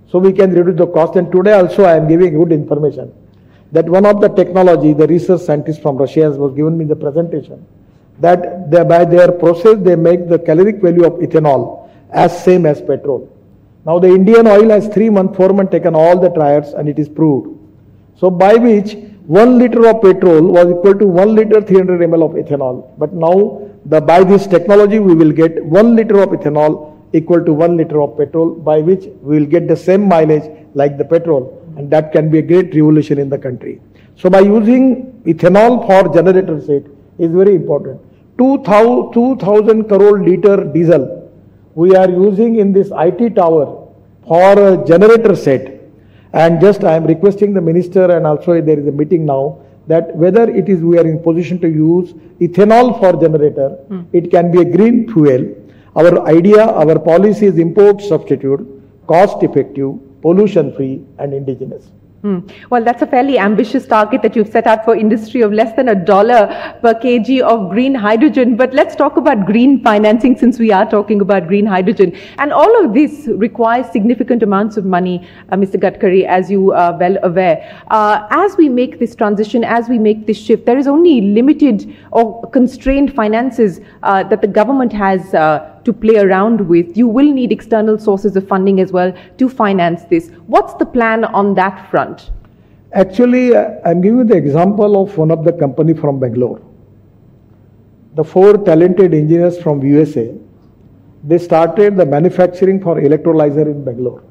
So 0.08 0.18
we 0.18 0.32
can 0.32 0.52
reduce 0.52 0.78
the 0.78 0.86
cost. 0.86 1.16
And 1.16 1.32
today 1.32 1.52
also 1.52 1.84
I 1.84 1.96
am 1.96 2.06
giving 2.08 2.34
good 2.34 2.52
information 2.52 3.12
that 3.72 3.88
one 3.88 4.06
of 4.06 4.20
the 4.20 4.28
technology, 4.28 4.92
the 4.92 5.06
research 5.06 5.40
scientist 5.40 5.82
from 5.82 5.96
Russia 5.96 6.22
has 6.22 6.36
was 6.36 6.54
given 6.54 6.78
me 6.78 6.84
the 6.84 6.94
presentation 6.94 7.66
that 8.20 8.70
they, 8.70 8.82
by 8.84 9.04
their 9.04 9.30
process 9.32 9.76
they 9.80 9.96
make 9.96 10.28
the 10.28 10.38
caloric 10.38 10.76
value 10.80 11.04
of 11.04 11.14
ethanol 11.14 11.75
as 12.10 12.44
same 12.44 12.66
as 12.66 12.80
petrol. 12.80 13.32
Now 13.84 13.98
the 13.98 14.08
Indian 14.08 14.46
oil 14.46 14.70
has 14.70 14.88
three 14.88 15.10
month, 15.10 15.36
four 15.36 15.50
month 15.50 15.70
taken 15.70 15.94
all 15.94 16.18
the 16.18 16.30
trials 16.30 16.72
and 16.72 16.88
it 16.88 16.98
is 16.98 17.08
proved. 17.08 17.56
So 18.16 18.30
by 18.30 18.54
which 18.54 18.96
one 19.26 19.58
liter 19.58 19.88
of 19.88 20.02
petrol 20.02 20.42
was 20.42 20.66
equal 20.66 20.94
to 20.98 21.06
one 21.06 21.34
liter 21.34 21.60
300 21.60 22.00
ml 22.00 22.24
of 22.24 22.32
ethanol. 22.32 22.90
But 22.98 23.12
now 23.12 23.70
the, 23.84 24.00
by 24.00 24.24
this 24.24 24.46
technology 24.46 24.98
we 24.98 25.14
will 25.14 25.32
get 25.32 25.64
one 25.64 25.94
liter 25.96 26.20
of 26.20 26.30
ethanol 26.30 26.96
equal 27.12 27.44
to 27.44 27.52
one 27.52 27.76
liter 27.76 28.00
of 28.00 28.16
petrol 28.16 28.54
by 28.54 28.78
which 28.78 29.04
we 29.22 29.38
will 29.38 29.46
get 29.46 29.68
the 29.68 29.76
same 29.76 30.08
mileage 30.08 30.50
like 30.74 30.98
the 30.98 31.04
petrol 31.04 31.62
and 31.76 31.90
that 31.90 32.12
can 32.12 32.30
be 32.30 32.38
a 32.38 32.42
great 32.42 32.74
revolution 32.74 33.18
in 33.18 33.28
the 33.28 33.38
country. 33.38 33.80
So 34.16 34.30
by 34.30 34.40
using 34.40 35.22
ethanol 35.26 35.86
for 35.86 36.12
generator 36.12 36.60
set 36.60 36.84
is 37.18 37.30
very 37.30 37.54
important. 37.54 38.00
2000, 38.38 39.12
2000 39.12 39.84
crore 39.84 40.22
liter 40.22 40.64
diesel 40.72 41.25
we 41.76 41.94
are 41.94 42.10
using 42.10 42.56
in 42.62 42.72
this 42.72 42.90
IT 43.06 43.34
tower 43.36 43.66
for 44.26 44.52
a 44.68 44.84
generator 44.86 45.36
set. 45.36 45.72
And 46.32 46.60
just 46.60 46.84
I 46.84 46.94
am 46.96 47.04
requesting 47.04 47.52
the 47.54 47.60
minister 47.60 48.04
and 48.16 48.26
also 48.26 48.60
there 48.60 48.78
is 48.78 48.86
a 48.86 48.92
meeting 48.92 49.26
now 49.26 49.58
that 49.86 50.16
whether 50.16 50.50
it 50.50 50.68
is 50.68 50.80
we 50.80 50.98
are 50.98 51.06
in 51.06 51.22
position 51.22 51.60
to 51.60 51.68
use 51.68 52.12
ethanol 52.40 52.98
for 52.98 53.12
generator, 53.20 53.78
mm. 53.90 54.06
it 54.12 54.30
can 54.30 54.50
be 54.50 54.60
a 54.62 54.64
green 54.64 55.10
fuel. 55.12 55.44
Our 55.94 56.26
idea, 56.26 56.64
our 56.64 56.98
policy 56.98 57.46
is 57.46 57.58
import 57.58 58.00
substitute, 58.02 58.66
cost 59.06 59.42
effective, 59.42 59.92
pollution 60.22 60.74
free 60.74 61.04
and 61.18 61.32
indigenous. 61.32 61.90
Hmm. 62.22 62.40
Well, 62.70 62.82
that's 62.82 63.02
a 63.02 63.06
fairly 63.06 63.38
ambitious 63.38 63.86
target 63.86 64.22
that 64.22 64.34
you've 64.34 64.48
set 64.48 64.66
out 64.66 64.84
for 64.84 64.96
industry 64.96 65.42
of 65.42 65.52
less 65.52 65.76
than 65.76 65.90
a 65.90 65.94
dollar 65.94 66.46
per 66.80 66.94
kg 66.94 67.42
of 67.42 67.70
green 67.70 67.94
hydrogen. 67.94 68.56
But 68.56 68.72
let's 68.72 68.96
talk 68.96 69.18
about 69.18 69.44
green 69.44 69.82
financing 69.82 70.36
since 70.36 70.58
we 70.58 70.72
are 70.72 70.88
talking 70.90 71.20
about 71.20 71.46
green 71.46 71.66
hydrogen. 71.66 72.16
And 72.38 72.52
all 72.52 72.84
of 72.84 72.94
this 72.94 73.28
requires 73.28 73.92
significant 73.92 74.42
amounts 74.42 74.78
of 74.78 74.86
money, 74.86 75.28
uh, 75.50 75.56
Mr. 75.56 75.78
Gadkari, 75.78 76.24
as 76.26 76.50
you 76.50 76.72
are 76.72 76.96
well 76.98 77.18
aware. 77.22 77.84
Uh, 77.90 78.26
as 78.30 78.56
we 78.56 78.70
make 78.70 78.98
this 78.98 79.14
transition, 79.14 79.62
as 79.62 79.88
we 79.88 79.98
make 79.98 80.26
this 80.26 80.38
shift, 80.38 80.64
there 80.64 80.78
is 80.78 80.86
only 80.86 81.20
limited 81.20 81.94
or 82.12 82.50
constrained 82.50 83.14
finances 83.14 83.80
uh, 84.02 84.22
that 84.24 84.40
the 84.40 84.48
government 84.48 84.92
has 84.92 85.34
uh, 85.34 85.75
to 85.86 85.92
play 85.92 86.16
around 86.18 86.60
with. 86.68 86.96
You 86.96 87.08
will 87.08 87.32
need 87.32 87.52
external 87.52 87.98
sources 87.98 88.36
of 88.36 88.46
funding 88.46 88.80
as 88.80 88.92
well 88.92 89.12
to 89.38 89.48
finance 89.48 90.04
this. 90.04 90.30
What's 90.46 90.74
the 90.74 90.84
plan 90.84 91.24
on 91.24 91.54
that 91.54 91.90
front? 91.90 92.30
Actually, 92.92 93.54
uh, 93.54 93.70
I'm 93.84 94.00
giving 94.00 94.18
you 94.18 94.24
the 94.24 94.36
example 94.36 95.02
of 95.02 95.16
one 95.16 95.30
of 95.30 95.44
the 95.44 95.52
company 95.52 95.94
from 95.94 96.20
Bangalore. 96.20 96.60
The 98.14 98.24
four 98.24 98.54
talented 98.58 99.14
engineers 99.14 99.58
from 99.60 99.82
USA, 99.82 100.34
they 101.24 101.38
started 101.38 101.96
the 101.96 102.06
manufacturing 102.06 102.80
for 102.80 102.96
electrolyzer 102.96 103.66
in 103.66 103.84
Bangalore. 103.84 104.22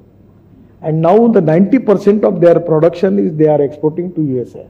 And 0.81 1.01
now 1.01 1.27
the 1.27 1.41
90% 1.41 2.23
of 2.23 2.41
their 2.41 2.59
production 2.59 3.19
is 3.19 3.35
they 3.35 3.47
are 3.47 3.61
exporting 3.61 4.13
to 4.15 4.21
USA. 4.21 4.67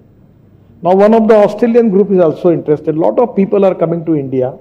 Now 0.82 0.94
one 0.94 1.14
of 1.14 1.28
the 1.28 1.36
Australian 1.36 1.90
group 1.90 2.12
is 2.12 2.20
also 2.20 2.52
interested. 2.52 2.96
A 2.96 3.00
lot 3.00 3.18
of 3.20 3.36
people 3.36 3.66
are 3.66 3.76
coming 3.76 4.06
to 4.06 4.16
India 4.16 4.54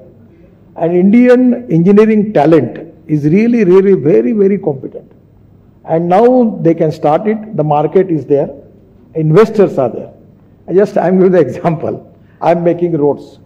and 0.76 0.92
Indian 0.92 1.70
engineering 1.70 2.32
talent 2.32 2.94
is 3.06 3.24
really, 3.24 3.64
really 3.64 3.94
very, 3.94 4.32
very 4.32 4.58
competent. 4.58 5.10
And 5.84 6.08
now 6.08 6.58
they 6.62 6.74
can 6.74 6.90
start 6.90 7.26
it. 7.26 7.56
The 7.56 7.64
market 7.64 8.10
is 8.10 8.26
there. 8.26 8.50
Investors 9.14 9.78
are 9.78 9.90
there. 9.90 10.12
I 10.66 10.72
just, 10.72 10.96
I'm 10.96 11.18
giving 11.18 11.32
the 11.32 11.40
example. 11.40 12.10
I'm 12.40 12.64
making 12.64 12.96
roads. 12.96 13.38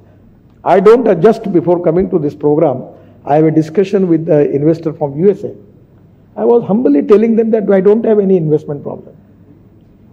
I 0.64 0.80
don't, 0.80 1.06
uh, 1.06 1.14
just 1.14 1.52
before 1.52 1.82
coming 1.82 2.08
to 2.10 2.18
this 2.18 2.34
program, 2.34 2.84
I 3.24 3.36
have 3.36 3.44
a 3.44 3.50
discussion 3.50 4.08
with 4.08 4.26
the 4.26 4.50
investor 4.50 4.92
from 4.92 5.18
USA. 5.18 5.54
I 6.36 6.44
was 6.44 6.64
humbly 6.64 7.02
telling 7.02 7.36
them 7.36 7.50
that 7.50 7.70
I 7.70 7.80
don't 7.80 8.04
have 8.04 8.18
any 8.20 8.36
investment 8.36 8.82
problem. 8.82 9.16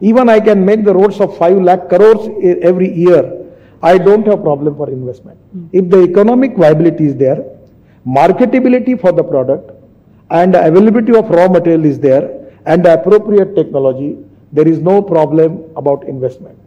Even 0.02 0.28
I 0.28 0.40
can 0.40 0.66
make 0.66 0.84
the 0.84 0.94
roads 0.94 1.20
of 1.22 1.38
5 1.38 1.58
lakh 1.62 1.88
crores 1.88 2.30
every 2.62 2.92
year. 2.94 3.35
I 3.92 3.98
don't 4.06 4.26
have 4.26 4.42
problem 4.42 4.76
for 4.76 4.90
investment. 4.90 5.38
If 5.72 5.90
the 5.90 6.02
economic 6.04 6.58
viability 6.58 7.06
is 7.06 7.16
there, 7.16 7.40
marketability 8.18 9.00
for 9.00 9.12
the 9.12 9.24
product, 9.24 9.72
and 10.32 10.56
availability 10.56 11.16
of 11.16 11.30
raw 11.30 11.48
material 11.48 11.86
is 11.86 12.00
there, 12.00 12.24
and 12.66 12.84
the 12.84 12.94
appropriate 13.00 13.56
technology, 13.56 14.18
there 14.52 14.68
is 14.68 14.80
no 14.80 15.02
problem 15.02 15.64
about 15.76 16.06
investment. 16.06 16.58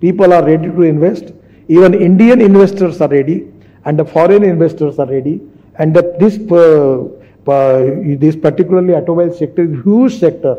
People 0.00 0.32
are 0.32 0.44
ready 0.44 0.68
to 0.78 0.82
invest. 0.82 1.32
Even 1.68 1.94
Indian 1.94 2.40
investors 2.40 3.00
are 3.00 3.08
ready, 3.08 3.38
and 3.84 3.98
the 3.98 4.04
foreign 4.04 4.42
investors 4.42 4.98
are 4.98 5.06
ready. 5.06 5.42
And 5.78 5.94
the, 5.96 6.02
this, 6.18 6.38
uh, 6.50 7.50
uh, 7.50 8.18
this 8.24 8.36
particularly 8.36 8.94
automobile 8.94 9.34
sector 9.34 9.64
is 9.64 9.84
huge 9.84 10.18
sector, 10.18 10.56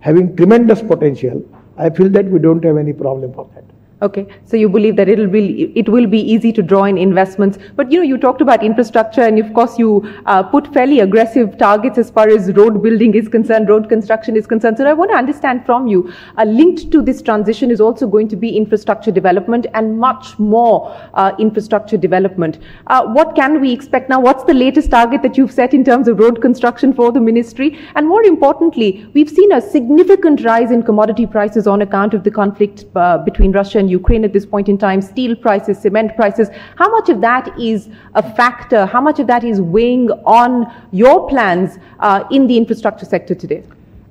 having 0.00 0.36
tremendous 0.36 0.80
potential. 0.80 1.44
I 1.76 1.90
feel 1.90 2.08
that 2.10 2.24
we 2.24 2.38
don't 2.38 2.64
have 2.64 2.78
any 2.78 2.94
problem 2.94 3.34
for 3.34 3.48
that. 3.54 3.64
Okay, 4.02 4.26
so 4.46 4.56
you 4.56 4.66
believe 4.66 4.96
that 4.96 5.10
it'll 5.10 5.26
be 5.26 5.70
it 5.76 5.86
will 5.86 6.06
be 6.06 6.18
easy 6.18 6.52
to 6.54 6.62
draw 6.62 6.84
in 6.84 6.96
investments, 6.96 7.58
but 7.76 7.92
you 7.92 7.98
know 7.98 8.02
you 8.02 8.16
talked 8.16 8.40
about 8.40 8.62
infrastructure, 8.64 9.20
and 9.20 9.38
of 9.38 9.52
course 9.52 9.78
you 9.78 10.10
uh, 10.24 10.42
put 10.42 10.72
fairly 10.72 11.00
aggressive 11.00 11.58
targets 11.58 11.98
as 11.98 12.10
far 12.10 12.26
as 12.28 12.50
road 12.52 12.82
building 12.82 13.14
is 13.14 13.28
concerned, 13.28 13.68
road 13.68 13.90
construction 13.90 14.36
is 14.36 14.46
concerned. 14.46 14.78
So 14.78 14.86
I 14.86 14.94
want 14.94 15.10
to 15.10 15.18
understand 15.18 15.66
from 15.66 15.86
you, 15.86 16.10
uh, 16.38 16.44
linked 16.44 16.90
to 16.92 17.02
this 17.02 17.20
transition 17.20 17.70
is 17.70 17.78
also 17.78 18.06
going 18.06 18.28
to 18.28 18.36
be 18.36 18.56
infrastructure 18.56 19.10
development 19.10 19.66
and 19.74 19.98
much 19.98 20.38
more 20.38 20.96
uh, 21.12 21.32
infrastructure 21.38 21.98
development. 21.98 22.58
Uh, 22.86 23.06
what 23.08 23.36
can 23.36 23.60
we 23.60 23.70
expect 23.70 24.08
now? 24.08 24.18
What's 24.18 24.44
the 24.44 24.54
latest 24.54 24.90
target 24.90 25.20
that 25.20 25.36
you've 25.36 25.52
set 25.52 25.74
in 25.74 25.84
terms 25.84 26.08
of 26.08 26.18
road 26.18 26.40
construction 26.40 26.94
for 26.94 27.12
the 27.12 27.20
ministry? 27.20 27.78
And 27.96 28.08
more 28.08 28.22
importantly, 28.22 29.06
we've 29.12 29.28
seen 29.28 29.52
a 29.52 29.60
significant 29.60 30.42
rise 30.42 30.70
in 30.70 30.84
commodity 30.84 31.26
prices 31.26 31.66
on 31.66 31.82
account 31.82 32.14
of 32.14 32.24
the 32.24 32.30
conflict 32.30 32.86
uh, 32.96 33.18
between 33.18 33.52
Russia 33.52 33.78
and 33.78 33.89
Ukraine 33.90 34.24
at 34.24 34.32
this 34.32 34.46
point 34.46 34.68
in 34.68 34.78
time, 34.78 35.02
steel 35.02 35.34
prices, 35.36 35.78
cement 35.78 36.14
prices. 36.16 36.48
How 36.76 36.90
much 36.90 37.08
of 37.08 37.20
that 37.20 37.58
is 37.58 37.88
a 38.14 38.22
factor? 38.22 38.86
How 38.86 39.00
much 39.00 39.18
of 39.18 39.26
that 39.26 39.44
is 39.44 39.60
weighing 39.60 40.10
on 40.24 40.72
your 40.92 41.28
plans 41.28 41.78
uh, 41.98 42.24
in 42.30 42.46
the 42.46 42.56
infrastructure 42.56 43.06
sector 43.06 43.34
today? 43.34 43.62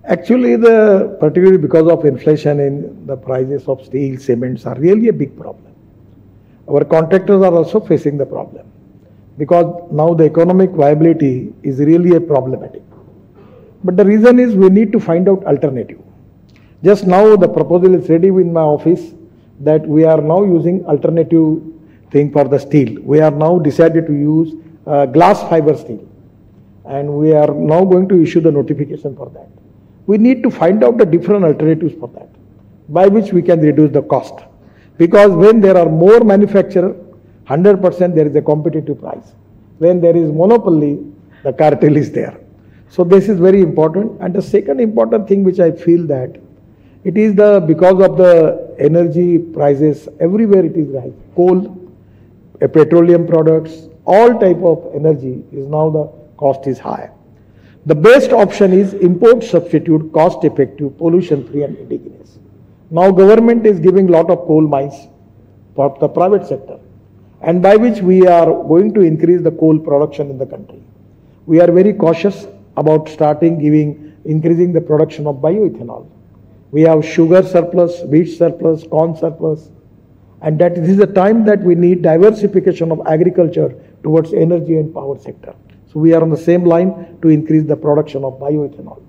Actually, 0.06 0.56
the 0.56 1.16
particularly 1.20 1.58
because 1.58 1.88
of 1.88 2.06
inflation 2.06 2.60
in 2.60 3.06
the 3.06 3.16
prices 3.16 3.68
of 3.68 3.84
steel, 3.86 4.18
cements 4.18 4.66
are 4.66 4.76
really 4.80 5.10
a 5.10 5.14
big 5.14 5.38
problem. 5.38 5.74
Our 6.70 6.84
contractors 6.84 7.42
are 7.42 7.54
also 7.54 7.80
facing 7.80 8.18
the 8.18 8.26
problem 8.26 8.66
because 9.38 9.92
now 9.92 10.14
the 10.14 10.26
economic 10.26 10.72
viability 10.72 11.54
is 11.64 11.80
really 11.80 12.16
a 12.16 12.22
problematic. 12.22 12.84
But 13.84 13.98
the 13.98 14.06
reason 14.06 14.40
is 14.40 14.56
we 14.56 14.70
need 14.70 14.92
to 14.92 15.00
find 15.00 15.30
out 15.30 15.44
alternative. 15.46 16.00
Just 16.84 17.06
now 17.06 17.36
the 17.36 17.48
proposal 17.48 17.94
is 17.96 18.10
ready 18.10 18.28
in 18.28 18.54
my 18.54 18.62
office 18.62 19.14
that 19.60 19.86
we 19.88 20.04
are 20.04 20.22
now 20.22 20.44
using 20.44 20.86
alternative 20.86 21.62
thing 22.12 22.32
for 22.32 22.46
the 22.46 22.60
steel. 22.60 23.02
We 23.02 23.20
are 23.20 23.32
now 23.32 23.60
decided 23.60 24.08
to 24.08 24.14
use 24.14 24.54
uh, 24.88 25.06
glass 25.06 25.42
fiber 25.44 25.76
steel 25.78 26.08
and 26.86 27.14
we 27.14 27.34
are 27.34 27.54
now 27.54 27.84
going 27.86 28.08
to 28.10 28.22
issue 28.22 28.40
the 28.40 28.52
notification 28.52 29.16
for 29.16 29.30
that. 29.30 29.50
We 30.08 30.18
need 30.18 30.42
to 30.44 30.50
find 30.50 30.84
out 30.84 30.98
the 30.98 31.06
different 31.06 31.46
alternatives 31.46 31.94
for 32.00 32.08
that 32.10 32.30
by 32.90 33.08
which 33.08 33.32
we 33.32 33.42
can 33.42 33.62
reduce 33.62 33.92
the 33.92 34.02
cost. 34.02 34.40
Because 34.98 35.32
when 35.32 35.62
there 35.62 35.78
are 35.78 35.88
more 35.88 36.22
manufacturer, 36.22 36.96
100% 37.48 38.16
there 38.16 38.28
is 38.28 38.36
a 38.36 38.42
competitive 38.42 39.00
price. 39.00 39.34
When 39.78 40.02
there 40.02 40.16
is 40.16 40.32
monopoly, 40.32 41.00
the 41.44 41.54
cartel 41.54 41.96
is 41.96 42.12
there. 42.12 42.40
So 42.90 43.04
this 43.04 43.30
is 43.30 43.40
very 43.40 43.62
important. 43.62 44.20
And 44.20 44.34
the 44.34 44.42
second 44.42 44.80
important 44.80 45.28
thing 45.28 45.44
which 45.44 45.60
I 45.60 45.72
feel 45.72 46.06
that 46.08 46.38
it 47.04 47.18
is 47.18 47.36
the 47.36 47.64
because 47.66 48.02
of 48.02 48.18
the 48.18 48.76
energy 48.78 49.38
prices 49.38 50.08
everywhere 50.20 50.66
it 50.66 50.76
is 50.76 50.88
rise. 50.90 51.14
Coal, 51.36 51.92
uh, 52.62 52.68
petroleum 52.68 53.26
products, 53.26 53.88
all 54.06 54.38
type 54.40 54.62
of 54.64 54.92
energy 54.94 55.44
is 55.52 55.68
now 55.68 55.90
the 55.90 56.12
cost 56.38 56.68
is 56.68 56.80
high. 56.80 57.10
The 57.86 57.96
best 57.96 58.32
option 58.32 58.74
is 58.74 58.94
import 58.96 59.44
substitute, 59.44 60.12
cost 60.12 60.44
effective, 60.44 60.98
pollution 60.98 61.48
free 61.48 61.64
and 61.64 61.78
indigenous. 61.78 62.38
Now 62.92 63.12
government 63.12 63.66
is 63.66 63.80
giving 63.80 64.08
lot 64.08 64.30
of 64.30 64.40
coal 64.46 64.68
mines 64.68 65.08
for 65.76 65.96
the 66.00 66.10
private 66.10 66.46
sector 66.46 66.80
and 67.42 67.62
by 67.62 67.78
which 67.78 68.02
we 68.02 68.28
are 68.28 68.46
going 68.46 68.94
to 68.94 69.02
increase 69.02 69.42
the 69.42 69.52
coal 69.52 69.80
production 69.80 70.30
in 70.30 70.38
the 70.38 70.46
country. 70.46 70.82
We 71.46 71.62
are 71.62 71.72
very 71.72 71.94
cautious 71.94 72.48
about 72.76 73.08
starting 73.08 73.60
giving, 73.60 74.18
increasing 74.26 74.74
the 74.74 74.82
production 74.82 75.26
of 75.28 75.38
bioethanol. 75.38 76.10
We 76.72 76.82
have 76.84 77.06
sugar 77.06 77.44
surplus, 77.44 78.02
wheat 78.04 78.38
surplus, 78.38 78.84
corn 78.88 79.16
surplus, 79.16 79.70
and 80.42 80.60
that 80.60 80.76
this 80.76 80.90
is 80.90 80.98
the 80.98 81.08
time 81.08 81.46
that 81.46 81.62
we 81.62 81.76
need 81.76 82.02
diversification 82.02 82.92
of 82.92 83.02
agriculture 83.08 83.76
towards 84.04 84.34
energy 84.34 84.78
and 84.78 84.94
power 84.94 85.18
sector. 85.20 85.54
So 85.92 86.00
we 86.00 86.14
are 86.14 86.22
on 86.22 86.30
the 86.30 86.38
same 86.38 86.64
line 86.64 87.18
to 87.22 87.30
increase 87.30 87.66
the 87.66 87.76
production 87.76 88.24
of 88.24 88.40
bioethanol. 88.40 89.02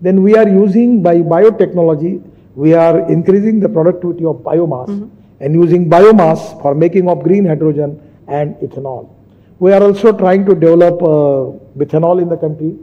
Then 0.00 0.22
we 0.22 0.36
are 0.36 0.48
using 0.48 1.02
by 1.02 1.16
biotechnology, 1.16 2.22
we 2.54 2.74
are 2.74 3.10
increasing 3.10 3.60
the 3.60 3.68
productivity 3.68 4.24
of 4.24 4.36
biomass 4.36 5.10
and 5.40 5.54
using 5.54 5.88
biomass 5.88 6.60
for 6.60 6.74
making 6.74 7.08
of 7.08 7.22
green 7.22 7.46
hydrogen 7.46 8.00
and 8.28 8.54
ethanol. 8.56 9.10
We 9.58 9.72
are 9.72 9.82
also 9.82 10.12
trying 10.12 10.44
to 10.46 10.54
develop 10.54 11.02
uh, 11.02 11.56
methanol 11.78 12.20
in 12.20 12.28
the 12.28 12.36
country. 12.36 12.76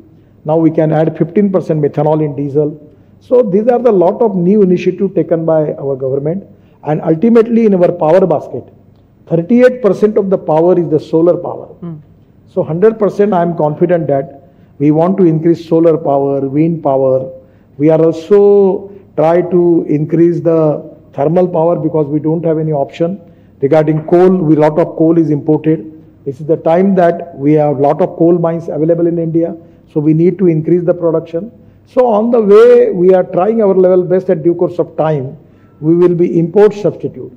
Now 0.46 0.58
we 0.58 0.72
can 0.72 0.92
add 0.92 1.16
15% 1.16 1.52
methanol 1.52 2.24
in 2.26 2.36
diesel. 2.36 2.83
So 3.28 3.42
these 3.42 3.68
are 3.70 3.80
the 3.80 3.92
lot 3.92 4.22
of 4.22 4.36
new 4.36 4.62
initiative 4.64 5.16
taken 5.16 5.46
by 5.46 5.74
our 5.76 5.96
government 5.96 6.44
and 6.84 7.02
ultimately 7.02 7.66
in 7.66 7.74
our 7.74 7.90
power 7.90 8.28
basket, 8.28 8.66
38% 9.28 10.18
of 10.18 10.30
the 10.30 10.38
power 10.38 10.78
is 10.78 10.90
the 10.90 11.00
solar 11.00 11.38
power. 11.38 11.68
Hmm. 11.68 11.96
So 12.54 12.66
100% 12.66 13.34
I 13.34 13.42
am 13.42 13.56
confident 13.56 14.08
that 14.08 14.50
we 14.78 14.92
want 14.92 15.16
to 15.20 15.24
increase 15.24 15.66
solar 15.70 15.98
power, 15.98 16.42
wind 16.42 16.84
power. 16.84 17.32
We 17.78 17.90
are 17.90 18.04
also 18.04 18.92
try 19.16 19.42
to 19.42 19.86
increase 19.88 20.42
the 20.42 20.84
thermal 21.14 21.48
power 21.48 21.78
because 21.78 22.08
we 22.08 22.20
don't 22.20 22.44
have 22.44 22.60
any 22.60 22.74
option. 22.74 23.22
Regarding 23.62 24.06
coal, 24.06 24.36
we 24.36 24.58
lot 24.58 24.78
of 24.78 24.98
coal 24.98 25.18
is 25.18 25.30
imported. 25.30 25.90
This 26.26 26.42
is 26.42 26.48
the 26.48 26.58
time 26.58 26.94
that 26.96 27.34
we 27.38 27.54
have 27.54 27.80
lot 27.80 28.02
of 28.02 28.18
coal 28.18 28.38
mines 28.38 28.68
available 28.68 29.08
in 29.08 29.18
India. 29.18 29.56
So 29.94 30.02
we 30.02 30.14
need 30.14 30.38
to 30.40 30.48
increase 30.48 30.84
the 30.84 30.94
production. 30.94 31.52
So 31.86 32.08
on 32.08 32.32
the 32.32 32.42
way, 32.42 32.92
we 32.92 33.14
are 33.14 33.24
trying 33.24 33.62
our 33.62 33.74
level 33.76 34.04
best 34.04 34.30
at 34.30 34.44
due 34.44 34.56
course 34.56 34.80
of 34.80 34.96
time. 34.98 35.38
We 35.80 35.96
will 35.96 36.16
be 36.16 36.40
import 36.40 36.74
substitute, 36.74 37.32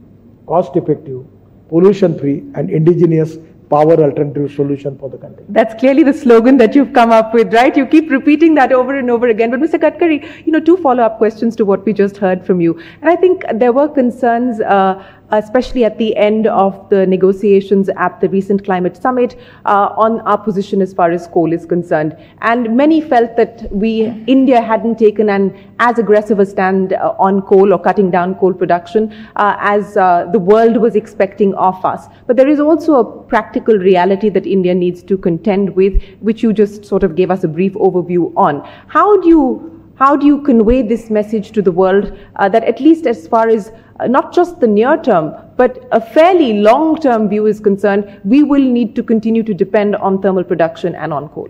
cost 0.47 0.77
effective, 0.77 1.25
pollution 1.69 2.19
free 2.19 2.45
and 2.55 2.71
indigenous 2.71 3.39
power 3.69 4.01
alternative 4.01 4.53
solution 4.53 4.97
for 4.99 5.11
the 5.11 5.19
country. 5.19 5.45
That's 5.49 5.75
clearly 5.75 6.05
the 6.05 6.13
slogan 6.13 6.57
that 6.59 6.75
you've 6.75 6.93
come 6.93 7.11
up 7.11 7.35
with, 7.35 7.53
right? 7.53 7.77
You 7.77 7.87
keep 7.87 8.11
repeating 8.11 8.55
that 8.55 8.73
over 8.73 8.97
and 8.97 9.11
over 9.11 9.29
again. 9.29 9.51
But 9.51 9.61
Mr. 9.61 9.81
Gadkari, 9.81 10.47
you 10.47 10.53
know, 10.53 10.61
two 10.61 10.77
follow-up 10.77 11.19
questions 11.19 11.57
to 11.57 11.65
what 11.65 11.85
we 11.85 11.93
just 11.93 12.17
heard 12.17 12.47
from 12.47 12.61
you. 12.61 12.79
And 13.01 13.11
I 13.11 13.17
think 13.17 13.43
there 13.55 13.73
were 13.73 13.89
concerns, 13.89 14.61
uh, 14.61 15.05
especially 15.31 15.85
at 15.85 15.99
the 15.99 16.17
end 16.17 16.47
of 16.47 16.89
the 16.91 17.07
negotiations 17.07 17.89
at 17.97 18.21
the 18.21 18.29
recent 18.29 18.65
climate 18.65 18.97
summit, 18.97 19.39
uh, 19.65 19.89
on 19.97 20.21
our 20.21 20.39
position 20.39 20.81
as 20.81 20.93
far 20.93 21.11
as 21.11 21.27
coal 21.29 21.53
is 21.53 21.67
concerned. 21.67 22.17
And 22.41 22.77
many 22.77 23.01
felt 23.01 23.37
that 23.37 23.71
we, 23.73 24.07
India, 24.27 24.61
hadn't 24.61 24.99
taken 24.99 25.29
an 25.29 25.57
as 25.79 25.99
aggressive 25.99 26.39
a 26.39 26.47
stand 26.47 26.95
uh, 26.95 27.15
on 27.19 27.43
coal 27.43 27.73
or 27.73 27.79
cutting 27.79 28.11
down 28.11 28.35
coal 28.37 28.55
production 28.55 29.13
uh, 29.37 29.57
as 29.59 29.97
uh, 29.97 30.29
the 30.33 30.39
world 30.39 30.77
was 30.77 30.97
expecting 30.97 31.55
of 31.55 31.85
us. 31.85 32.07
But 32.27 32.37
there 32.37 32.49
is 32.49 32.61
also 32.61 32.95
a 32.97 33.23
practical 33.23 33.77
reality 33.77 34.29
that 34.31 34.47
India 34.47 34.75
needs 34.75 35.03
to 35.05 35.19
contend 35.19 35.75
with, 35.75 36.03
which 36.21 36.43
you 36.43 36.53
just 36.53 36.85
sort 36.85 37.03
of 37.03 37.15
gave 37.17 37.31
us 37.31 37.45
a 37.45 37.49
brief 37.49 37.75
overview 37.75 38.33
on. 38.37 38.63
How 38.89 39.21
do 39.21 39.29
you 39.29 39.73
how 39.97 40.15
do 40.15 40.27
you 40.27 40.43
convey 40.43 40.83
this 40.83 41.09
message 41.09 41.53
to 41.53 41.63
the 41.63 41.73
world 41.73 42.17
uh, 42.37 42.51
that 42.51 42.65
at 42.65 42.81
least 42.81 43.07
as 43.07 43.27
far 43.27 43.49
as 43.49 43.73
not 44.09 44.33
just 44.33 44.61
the 44.61 44.67
near 44.67 45.01
term, 45.03 45.35
but 45.57 45.89
a 45.93 46.01
fairly 46.01 46.61
long 46.61 47.01
term 47.01 47.29
view 47.29 47.47
is 47.47 47.61
concerned, 47.61 48.21
we 48.25 48.43
will 48.43 48.61
need 48.61 48.95
to 48.97 49.03
continue 49.03 49.43
to 49.43 49.55
depend 49.55 49.97
on 49.97 50.21
thermal 50.21 50.45
production 50.45 50.95
and 50.95 51.13
on 51.13 51.29
coal? 51.31 51.49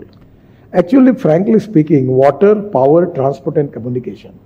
Actually, 0.72 1.14
frankly 1.14 1.58
speaking, 1.58 2.06
water, 2.06 2.54
power, 2.54 3.06
transport 3.06 3.56
and 3.56 3.72
communication. 3.72 4.38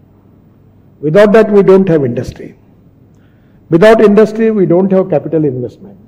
Without 1.00 1.32
that, 1.32 1.50
we 1.50 1.62
don't 1.62 1.88
have 1.88 2.04
industry. 2.04 2.56
Without 3.70 4.00
industry, 4.00 4.50
we 4.50 4.66
don't 4.66 4.90
have 4.92 5.10
capital 5.10 5.44
investment. 5.44 5.98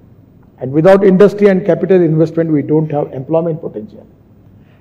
And 0.58 0.72
without 0.72 1.04
industry 1.04 1.48
and 1.48 1.64
capital 1.64 2.00
investment, 2.00 2.50
we 2.50 2.62
don't 2.62 2.90
have 2.92 3.12
employment 3.12 3.60
potential. 3.60 4.06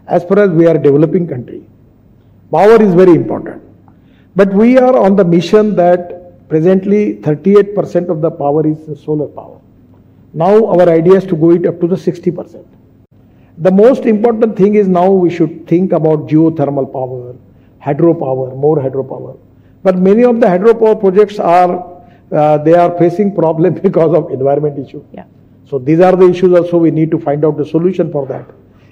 As 0.08 0.24
far 0.24 0.40
as 0.40 0.50
we 0.50 0.68
are 0.68 0.76
a 0.76 0.82
developing 0.82 1.28
country, 1.28 1.68
power 2.52 2.82
is 2.82 2.94
very 2.94 3.14
important. 3.14 3.64
But 4.36 4.54
we 4.54 4.78
are 4.78 4.98
on 4.98 5.16
the 5.16 5.24
mission 5.24 5.76
that 5.76 6.21
presently 6.52 7.16
38% 7.16 8.10
of 8.10 8.22
the 8.22 8.30
power 8.30 8.62
is 8.68 9.02
solar 9.02 9.28
power. 9.28 9.60
Now 10.34 10.54
our 10.74 10.88
idea 10.90 11.16
is 11.16 11.26
to 11.32 11.36
go 11.36 11.52
it 11.52 11.66
up 11.66 11.80
to 11.80 11.88
the 11.88 11.96
60%. 11.96 12.66
The 13.58 13.72
most 13.72 14.06
important 14.06 14.58
thing 14.58 14.76
is 14.76 14.88
now 14.88 15.10
we 15.10 15.30
should 15.30 15.66
think 15.68 15.94
about 15.94 16.28
geothermal 16.28 16.92
power, 16.92 17.36
hydropower, 17.82 18.56
more 18.56 18.78
hydropower. 18.78 19.38
But 19.84 19.98
many 19.98 20.24
of 20.26 20.42
the 20.42 20.48
hydropower 20.48 21.00
projects 21.00 21.40
are, 21.40 22.04
uh, 22.32 22.58
they 22.58 22.74
are 22.74 22.98
facing 22.98 23.34
problem 23.34 23.74
because 23.88 24.14
of 24.14 24.32
environment 24.32 24.78
issue. 24.86 25.04
Yeah. 25.14 25.26
So 25.66 25.80
these 25.80 26.02
are 26.02 26.16
the 26.18 26.30
issues 26.30 26.54
also 26.54 26.78
we 26.78 26.92
need 26.92 27.12
to 27.12 27.20
find 27.20 27.46
out 27.46 27.58
the 27.58 27.66
solution 27.66 28.12
for 28.12 28.26
that. 28.28 28.46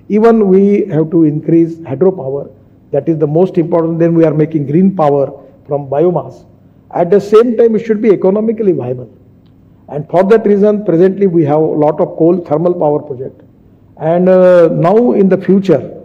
Even 0.08 0.48
we 0.48 0.86
have 0.88 1.12
to 1.12 1.26
increase 1.26 1.76
hydropower. 1.92 2.52
That 2.92 3.10
is 3.10 3.18
the 3.18 3.28
most 3.28 3.58
important. 3.58 4.00
Then 4.00 4.14
we 4.14 4.24
are 4.24 4.34
making 4.34 4.68
green 4.68 4.96
power 4.96 5.26
from 5.68 5.90
biomass. 5.90 6.46
At 6.92 7.12
the 7.12 7.20
same 7.20 7.56
time, 7.58 7.76
it 7.76 7.86
should 7.86 8.02
be 8.02 8.10
economically 8.10 8.72
viable. 8.72 9.10
And 9.90 10.08
for 10.10 10.24
that 10.24 10.46
reason, 10.46 10.86
presently 10.86 11.28
we 11.28 11.46
have 11.46 11.60
a 11.60 11.76
lot 11.86 12.00
of 12.00 12.18
coal 12.18 12.38
thermal 12.38 12.74
power 12.74 13.02
project. 13.02 13.42
And 13.98 14.30
uh, 14.30 14.70
now 14.70 15.14
in 15.14 15.30
the 15.30 15.38
future, 15.38 15.96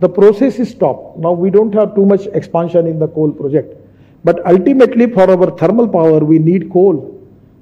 the 0.00 0.08
process 0.08 0.58
is 0.58 0.70
stopped. 0.70 1.18
Now 1.18 1.32
we 1.32 1.50
don't 1.50 1.74
have 1.74 1.94
too 1.94 2.06
much 2.06 2.26
expansion 2.26 2.86
in 2.86 2.98
the 2.98 3.08
coal 3.08 3.32
project. 3.32 3.76
But 4.24 4.44
ultimately 4.46 5.06
for 5.10 5.30
our 5.30 5.50
thermal 5.58 5.88
power, 5.88 6.20
we 6.20 6.38
need 6.38 6.72
coal. 6.72 7.10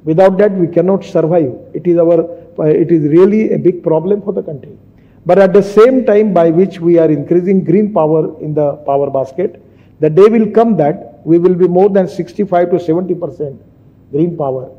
Without 0.04 0.38
that, 0.38 0.52
we 0.52 0.66
cannot 0.66 1.04
survive. 1.04 1.54
It 1.74 1.86
is 1.86 1.96
our, 1.98 2.20
uh, 2.58 2.64
it 2.64 2.90
is 2.90 3.02
really 3.04 3.52
a 3.52 3.58
big 3.58 3.82
problem 3.82 4.22
for 4.22 4.32
the 4.32 4.42
country. 4.42 4.76
But 5.24 5.38
at 5.38 5.52
the 5.52 5.62
same 5.62 6.04
time 6.04 6.34
by 6.34 6.50
which 6.50 6.80
we 6.80 6.98
are 6.98 7.10
increasing 7.10 7.64
green 7.64 7.92
power 7.92 8.40
in 8.40 8.54
the 8.54 8.76
power 8.86 9.10
basket, 9.10 9.62
the 10.00 10.10
day 10.10 10.26
will 10.26 10.50
come 10.50 10.76
that 10.78 11.11
we 11.24 11.38
will 11.38 11.54
be 11.54 11.68
more 11.68 11.88
than 11.88 12.08
65 12.08 12.70
to 12.70 12.80
70 12.80 13.14
percent 13.14 13.62
green 14.10 14.36
power. 14.36 14.70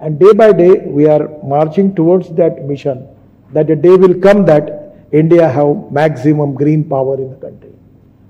And 0.00 0.18
day 0.18 0.32
by 0.32 0.52
day, 0.52 0.78
we 0.86 1.06
are 1.06 1.28
marching 1.44 1.94
towards 1.94 2.30
that 2.34 2.64
mission, 2.66 3.06
that 3.52 3.70
a 3.70 3.76
day 3.76 3.96
will 3.96 4.14
come 4.20 4.44
that 4.46 4.96
India 5.12 5.48
have 5.48 5.92
maximum 5.92 6.54
green 6.54 6.82
power 6.88 7.14
in 7.16 7.30
the 7.30 7.36
country. 7.36 7.70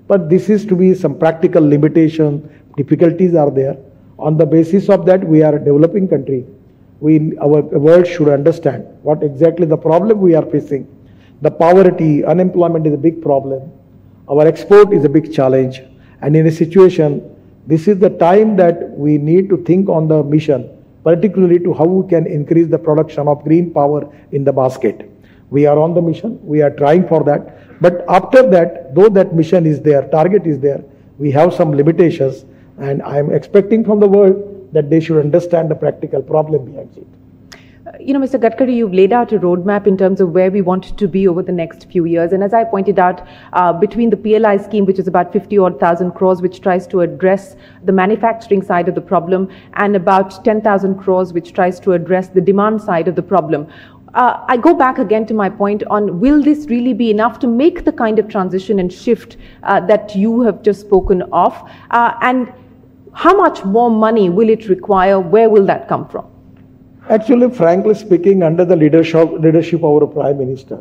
But 0.07 0.29
this 0.29 0.49
is 0.49 0.65
to 0.67 0.75
be 0.75 0.93
some 0.93 1.17
practical 1.17 1.67
limitation, 1.67 2.49
difficulties 2.77 3.33
are 3.35 3.49
there. 3.49 3.77
On 4.19 4.37
the 4.37 4.45
basis 4.45 4.89
of 4.89 5.05
that, 5.05 5.23
we 5.23 5.41
are 5.41 5.55
a 5.55 5.59
developing 5.59 6.07
country. 6.07 6.45
We, 6.99 7.35
our 7.39 7.61
world 7.61 8.05
should 8.07 8.29
understand 8.29 8.85
what 9.01 9.23
exactly 9.23 9.65
the 9.65 9.77
problem 9.77 10.19
we 10.21 10.35
are 10.35 10.45
facing. 10.45 10.87
The 11.41 11.51
poverty, 11.51 12.23
unemployment 12.23 12.85
is 12.85 12.93
a 12.93 12.97
big 12.97 13.21
problem. 13.21 13.71
Our 14.29 14.45
export 14.45 14.93
is 14.93 15.03
a 15.03 15.09
big 15.09 15.33
challenge. 15.33 15.81
And 16.21 16.35
in 16.35 16.47
a 16.47 16.51
situation, 16.51 17.32
this 17.65 17.87
is 17.87 17.99
the 17.99 18.09
time 18.09 18.55
that 18.57 18.89
we 18.91 19.17
need 19.17 19.49
to 19.49 19.57
think 19.57 19.89
on 19.89 20.07
the 20.07 20.23
mission, 20.23 20.69
particularly 21.03 21.59
to 21.59 21.73
how 21.73 21.85
we 21.85 22.09
can 22.09 22.27
increase 22.27 22.67
the 22.67 22.77
production 22.77 23.27
of 23.27 23.43
green 23.43 23.73
power 23.73 24.13
in 24.31 24.43
the 24.43 24.51
basket. 24.51 25.09
We 25.49 25.65
are 25.65 25.77
on 25.77 25.93
the 25.93 26.01
mission, 26.01 26.39
we 26.45 26.61
are 26.61 26.71
trying 26.71 27.07
for 27.07 27.23
that. 27.23 27.81
But 27.81 28.03
after 28.09 28.49
that, 28.49 28.95
though 28.95 29.09
that 29.09 29.33
mission 29.35 29.65
is 29.65 29.81
there, 29.81 30.07
target 30.09 30.45
is 30.45 30.59
there, 30.59 30.83
we 31.17 31.31
have 31.31 31.53
some 31.53 31.71
limitations 31.71 32.45
and 32.77 33.01
I 33.03 33.17
am 33.17 33.31
expecting 33.31 33.85
from 33.85 33.99
the 33.99 34.07
world 34.07 34.69
that 34.73 34.89
they 34.89 34.99
should 34.99 35.19
understand 35.19 35.69
the 35.69 35.75
practical 35.75 36.21
problem 36.21 36.65
behind 36.65 36.97
it. 36.97 37.07
You 37.99 38.11
know, 38.11 38.19
Mr. 38.19 38.41
Gadkari, 38.41 38.75
you've 38.75 38.91
laid 38.91 39.13
out 39.13 39.31
a 39.33 39.37
roadmap 39.37 39.85
in 39.85 39.97
terms 39.97 40.19
of 40.19 40.31
where 40.31 40.49
we 40.49 40.63
want 40.63 40.97
to 40.97 41.07
be 41.07 41.27
over 41.27 41.43
the 41.43 41.51
next 41.51 41.87
few 41.91 42.05
years. 42.05 42.33
And 42.33 42.43
as 42.43 42.51
I 42.51 42.63
pointed 42.63 42.97
out, 42.97 43.27
uh, 43.53 43.71
between 43.71 44.09
the 44.09 44.17
PLI 44.17 44.57
scheme, 44.57 44.87
which 44.87 44.97
is 44.97 45.07
about 45.07 45.31
50 45.31 45.59
odd 45.59 45.79
thousand 45.79 46.13
crores, 46.13 46.41
which 46.41 46.59
tries 46.59 46.87
to 46.87 47.01
address 47.01 47.55
the 47.83 47.91
manufacturing 47.91 48.63
side 48.63 48.89
of 48.89 48.95
the 48.95 49.01
problem, 49.01 49.47
and 49.75 49.95
about 49.95 50.43
10,000 50.43 50.95
crores, 50.95 51.33
which 51.33 51.53
tries 51.53 51.79
to 51.81 51.93
address 51.93 52.29
the 52.29 52.41
demand 52.41 52.81
side 52.81 53.07
of 53.07 53.15
the 53.15 53.21
problem. 53.21 53.67
Uh, 54.15 54.43
I 54.47 54.57
go 54.57 54.73
back 54.73 54.97
again 54.97 55.27
to 55.27 55.35
my 55.35 55.47
point 55.47 55.83
on 55.83 56.19
will 56.19 56.41
this 56.41 56.65
really 56.69 56.93
be 56.93 57.11
enough 57.11 57.37
to 57.39 57.47
make 57.47 57.85
the 57.85 57.91
kind 57.91 58.17
of 58.17 58.27
transition 58.27 58.79
and 58.79 58.91
shift 58.91 59.37
uh, 59.61 59.79
that 59.81 60.15
you 60.15 60.41
have 60.41 60.63
just 60.63 60.81
spoken 60.81 61.21
of? 61.31 61.53
Uh, 61.91 62.15
and 62.23 62.51
how 63.13 63.37
much 63.37 63.63
more 63.63 63.91
money 63.91 64.31
will 64.31 64.49
it 64.49 64.67
require? 64.67 65.19
Where 65.19 65.47
will 65.47 65.65
that 65.67 65.87
come 65.87 66.07
from? 66.07 66.32
Actually, 67.09 67.49
frankly 67.49 67.93
speaking, 67.93 68.43
under 68.43 68.63
the 68.63 68.75
leadership, 68.75 69.29
leadership 69.39 69.83
of 69.83 70.03
our 70.03 70.07
Prime 70.07 70.37
Minister, 70.37 70.77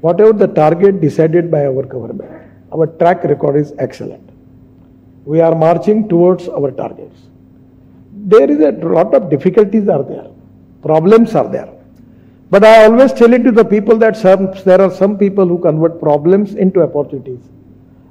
whatever 0.00 0.32
the 0.32 0.48
target 0.48 1.00
decided 1.00 1.50
by 1.50 1.66
our 1.66 1.84
government, 1.84 2.30
our 2.72 2.86
track 2.86 3.22
record 3.24 3.56
is 3.56 3.72
excellent. 3.78 4.28
We 5.24 5.40
are 5.40 5.54
marching 5.54 6.08
towards 6.08 6.48
our 6.48 6.70
targets. 6.72 7.16
There 8.26 8.50
is 8.50 8.58
a 8.60 8.72
lot 8.86 9.14
of 9.14 9.30
difficulties 9.30 9.88
are 9.88 10.02
there, 10.02 10.26
problems 10.82 11.34
are 11.34 11.48
there. 11.48 11.72
But 12.50 12.64
I 12.64 12.84
always 12.84 13.12
tell 13.12 13.32
it 13.32 13.42
to 13.44 13.52
the 13.52 13.64
people 13.64 13.96
that 13.98 14.16
some, 14.16 14.52
there 14.64 14.80
are 14.80 14.90
some 14.90 15.16
people 15.16 15.46
who 15.46 15.58
convert 15.58 16.00
problems 16.00 16.54
into 16.54 16.82
opportunities 16.82 17.40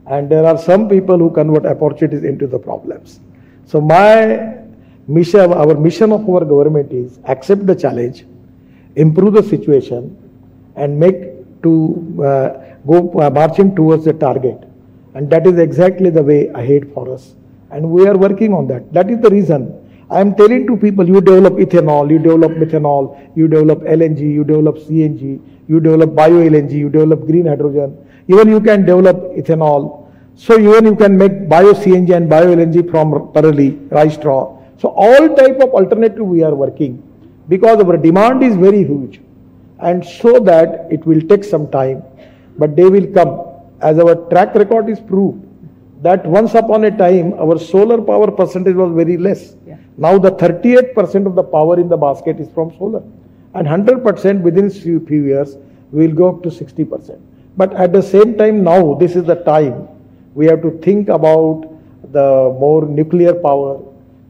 and 0.07 0.29
there 0.29 0.45
are 0.45 0.57
some 0.57 0.89
people 0.89 1.17
who 1.17 1.29
convert 1.29 1.65
opportunities 1.65 2.23
into 2.23 2.47
the 2.47 2.59
problems. 2.59 3.19
So 3.65 3.79
my 3.79 4.62
mission, 5.07 5.53
our 5.53 5.75
mission 5.75 6.11
of 6.11 6.29
our 6.29 6.45
government 6.45 6.91
is 6.91 7.19
accept 7.25 7.65
the 7.65 7.75
challenge, 7.75 8.25
improve 8.95 9.33
the 9.33 9.43
situation, 9.43 10.17
and 10.75 10.99
make 10.99 11.61
to 11.63 12.23
uh, 12.23 12.75
go 12.85 13.11
uh, 13.19 13.29
marching 13.29 13.75
towards 13.75 14.05
the 14.05 14.13
target. 14.13 14.67
And 15.13 15.29
that 15.29 15.45
is 15.45 15.59
exactly 15.59 16.09
the 16.09 16.23
way 16.23 16.47
ahead 16.47 16.91
for 16.93 17.13
us. 17.13 17.35
And 17.71 17.89
we 17.89 18.07
are 18.07 18.17
working 18.17 18.53
on 18.53 18.67
that. 18.67 18.91
That 18.93 19.09
is 19.09 19.19
the 19.21 19.29
reason 19.29 19.79
I 20.09 20.19
am 20.21 20.35
telling 20.35 20.67
to 20.67 20.77
people, 20.77 21.07
you 21.07 21.21
develop 21.21 21.53
ethanol, 21.53 22.09
you 22.11 22.19
develop 22.19 22.51
methanol, 22.51 23.31
you 23.35 23.47
develop 23.47 23.79
LNG, 23.79 24.19
you 24.19 24.43
develop 24.43 24.77
CNG, 24.77 25.39
you 25.67 25.79
develop 25.79 26.13
bio 26.13 26.33
LNG, 26.33 26.73
you 26.73 26.89
develop 26.89 27.25
green 27.25 27.47
hydrogen, 27.47 27.97
even 28.27 28.49
you 28.49 28.59
can 28.59 28.85
develop 28.85 29.17
ethanol. 29.35 30.07
So 30.35 30.59
even 30.59 30.85
you 30.85 30.95
can 30.95 31.17
make 31.17 31.47
bio 31.47 31.73
CNG 31.73 32.15
and 32.15 32.29
bio 32.29 32.45
LNG 32.55 32.91
from 32.91 33.11
parali, 33.33 33.91
rice 33.91 34.15
straw. 34.15 34.52
So 34.83 34.89
all 34.89 35.33
type 35.33 35.61
of 35.61 35.69
alternative 35.79 36.25
we 36.25 36.43
are 36.43 36.53
working 36.53 37.01
because 37.47 37.81
our 37.81 37.95
demand 37.95 38.43
is 38.43 38.57
very 38.57 38.83
huge 38.83 39.21
and 39.79 40.05
so 40.05 40.39
that 40.39 40.89
it 40.91 41.05
will 41.05 41.21
take 41.21 41.45
some 41.45 41.69
time 41.71 42.03
but 42.57 42.75
they 42.75 42.89
will 42.95 43.07
come 43.13 43.31
as 43.79 43.97
our 43.97 44.15
track 44.31 44.53
record 44.55 44.89
is 44.89 44.99
proved 44.99 45.45
that 46.01 46.25
once 46.25 46.53
upon 46.53 46.83
a 46.83 46.91
time 46.97 47.31
our 47.35 47.57
solar 47.57 48.01
power 48.01 48.29
percentage 48.29 48.75
was 48.75 48.91
very 48.93 49.15
less. 49.15 49.55
Yeah. 49.65 49.77
Now 49.95 50.17
the 50.17 50.31
38% 50.31 51.27
of 51.27 51.35
the 51.35 51.43
power 51.43 51.79
in 51.79 51.87
the 51.87 51.95
basket 51.95 52.41
is 52.41 52.49
from 52.49 52.77
solar 52.77 53.03
and 53.53 53.65
100% 53.65 54.41
within 54.41 54.69
few, 54.69 54.99
few 55.05 55.23
years 55.23 55.55
we 55.93 56.07
will 56.07 56.15
go 56.15 56.27
up 56.35 56.43
to 56.43 56.49
60%. 56.49 57.21
But 57.55 57.73
at 57.75 57.93
the 57.93 58.01
same 58.01 58.37
time 58.37 58.65
now 58.65 58.95
this 58.95 59.15
is 59.15 59.23
the 59.23 59.35
time 59.35 59.87
we 60.33 60.45
have 60.47 60.61
to 60.61 60.77
think 60.79 61.07
about 61.07 61.69
the 62.11 62.53
more 62.59 62.85
nuclear 62.85 63.33
power, 63.33 63.81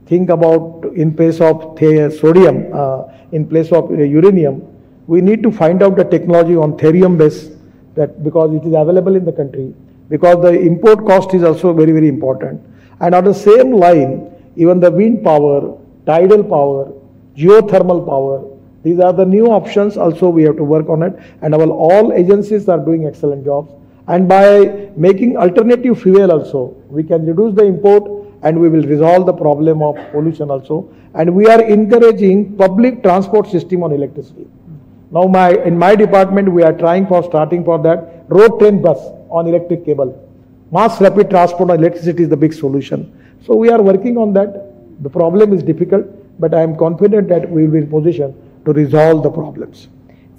think 0.05 0.29
about 0.29 0.85
in 0.95 1.13
place 1.13 1.39
of 1.41 1.77
sodium, 1.79 2.69
uh, 2.73 3.03
in 3.31 3.47
place 3.47 3.71
of 3.71 3.89
uh, 3.91 3.95
uranium, 3.95 4.61
we 5.07 5.21
need 5.21 5.43
to 5.43 5.51
find 5.51 5.83
out 5.83 5.95
the 5.95 6.03
technology 6.03 6.55
on 6.55 6.77
thorium 6.77 7.17
base 7.17 7.49
that 7.95 8.23
because 8.23 8.53
it 8.53 8.65
is 8.65 8.73
available 8.73 9.15
in 9.15 9.25
the 9.25 9.31
country, 9.31 9.73
because 10.09 10.41
the 10.41 10.59
import 10.59 11.05
cost 11.05 11.33
is 11.33 11.43
also 11.43 11.73
very, 11.73 11.91
very 11.91 12.07
important. 12.07 12.61
And 12.99 13.13
on 13.13 13.23
the 13.23 13.33
same 13.33 13.71
line, 13.71 14.31
even 14.55 14.79
the 14.79 14.91
wind 14.91 15.23
power, 15.23 15.77
tidal 16.05 16.43
power, 16.43 16.91
geothermal 17.35 18.05
power, 18.05 18.49
these 18.83 18.99
are 18.99 19.13
the 19.13 19.25
new 19.25 19.47
options 19.47 19.97
also 19.97 20.29
we 20.29 20.43
have 20.43 20.57
to 20.57 20.63
work 20.63 20.89
on 20.89 21.03
it. 21.03 21.17
And 21.41 21.55
our 21.55 21.67
all 21.67 22.11
agencies 22.13 22.67
are 22.67 22.77
doing 22.77 23.05
excellent 23.07 23.45
jobs. 23.45 23.71
And 24.07 24.27
by 24.27 24.89
making 24.97 25.37
alternative 25.37 26.01
fuel 26.01 26.31
also, 26.31 26.75
we 26.89 27.03
can 27.03 27.25
reduce 27.25 27.55
the 27.55 27.63
import 27.63 28.22
and 28.43 28.60
we 28.60 28.69
will 28.69 28.84
resolve 28.84 29.25
the 29.25 29.34
problem 29.34 29.82
of 29.82 29.95
pollution 30.12 30.51
also. 30.51 30.93
And 31.15 31.34
we 31.34 31.47
are 31.47 31.62
encouraging 31.62 32.56
public 32.58 33.01
transport 33.01 33.47
system 33.47 33.84
on 33.84 33.91
electricity. 33.91 34.47
Now 35.12 35.27
my, 35.27 35.51
in 35.51 35.77
my 35.77 35.95
department, 35.95 36.51
we 36.51 36.63
are 36.63 36.73
trying 36.73 37.08
for 37.08 37.23
starting 37.23 37.63
for 37.63 37.82
that 37.84 38.25
road 38.27 38.60
train 38.60 38.82
bus 38.82 38.99
on 39.29 39.47
electric 39.47 39.86
cable. 39.86 40.12
Mass 40.71 40.99
rapid 40.99 41.29
transport 41.29 41.69
on 41.69 41.79
electricity 41.79 42.23
is 42.23 42.29
the 42.29 42.38
big 42.38 42.53
solution. 42.53 43.12
So 43.45 43.56
we 43.56 43.69
are 43.69 43.82
working 43.82 44.17
on 44.17 44.34
that. 44.34 45.03
The 45.03 45.10
problem 45.10 45.53
is 45.53 45.63
difficult, 45.63 46.06
but 46.39 46.53
I 46.53 46.62
am 46.62 46.75
confident 46.75 47.29
that 47.29 47.49
we 47.49 47.63
will 47.63 47.71
be 47.73 47.77
in 47.79 47.89
position 47.89 48.36
to 48.65 48.73
resolve 48.73 49.23
the 49.23 49.29
problems. 49.29 49.88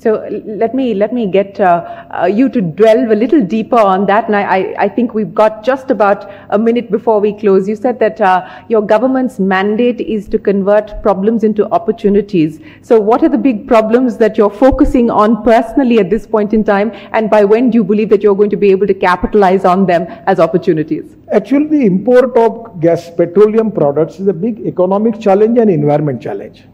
So 0.05 0.29
let 0.45 0.75
me 0.75 0.93
let 0.93 1.14
me 1.14 1.27
get 1.27 1.59
uh, 1.59 2.07
uh, 2.11 2.27
you 2.27 2.51
to 2.51 2.61
delve 2.61 3.11
a 3.11 3.14
little 3.14 3.43
deeper 3.43 3.79
on 3.79 4.05
that, 4.05 4.27
and 4.27 4.37
I, 4.37 4.75
I, 4.79 4.87
think 4.87 5.14
we've 5.14 5.33
got 5.33 5.64
just 5.64 5.90
about 5.90 6.31
a 6.51 6.59
minute 6.59 6.90
before 6.90 7.21
we 7.21 7.33
close. 7.33 7.67
You 7.67 7.75
said 7.75 7.99
that 8.01 8.21
uh, 8.21 8.47
your 8.69 8.83
government's 8.83 9.38
mandate 9.38 10.03
is 10.03 10.29
to 10.29 10.38
convert 10.38 11.01
problems 11.03 11.43
into 11.43 11.64
opportunities. 11.71 12.61
So 12.83 13.01
what 13.01 13.23
are 13.23 13.31
the 13.31 13.38
big 13.38 13.67
problems 13.67 14.19
that 14.19 14.37
you're 14.37 14.51
focusing 14.51 15.09
on 15.09 15.43
personally 15.43 16.01
at 16.01 16.11
this 16.11 16.27
point 16.27 16.53
in 16.53 16.64
time, 16.64 16.93
and 17.12 17.31
by 17.31 17.45
when 17.45 17.71
do 17.71 17.77
you 17.77 17.85
believe 17.85 18.11
that 18.11 18.23
you're 18.23 18.37
going 18.37 18.51
to 18.51 18.59
be 18.59 18.73
able 18.73 18.87
to 18.87 18.93
capitalize 19.09 19.64
on 19.64 19.87
them 19.87 20.03
as 20.27 20.38
opportunities? 20.38 21.17
Actually, 21.33 21.69
the 21.79 21.87
import 21.87 22.37
of 22.37 22.79
gas 22.79 23.09
petroleum 23.09 23.73
products 23.73 24.21
is 24.21 24.29
a 24.29 24.35
big 24.35 24.61
economic 24.67 25.19
challenge 25.19 25.57
and 25.57 25.71
environment 25.71 26.21
challenge. 26.21 26.64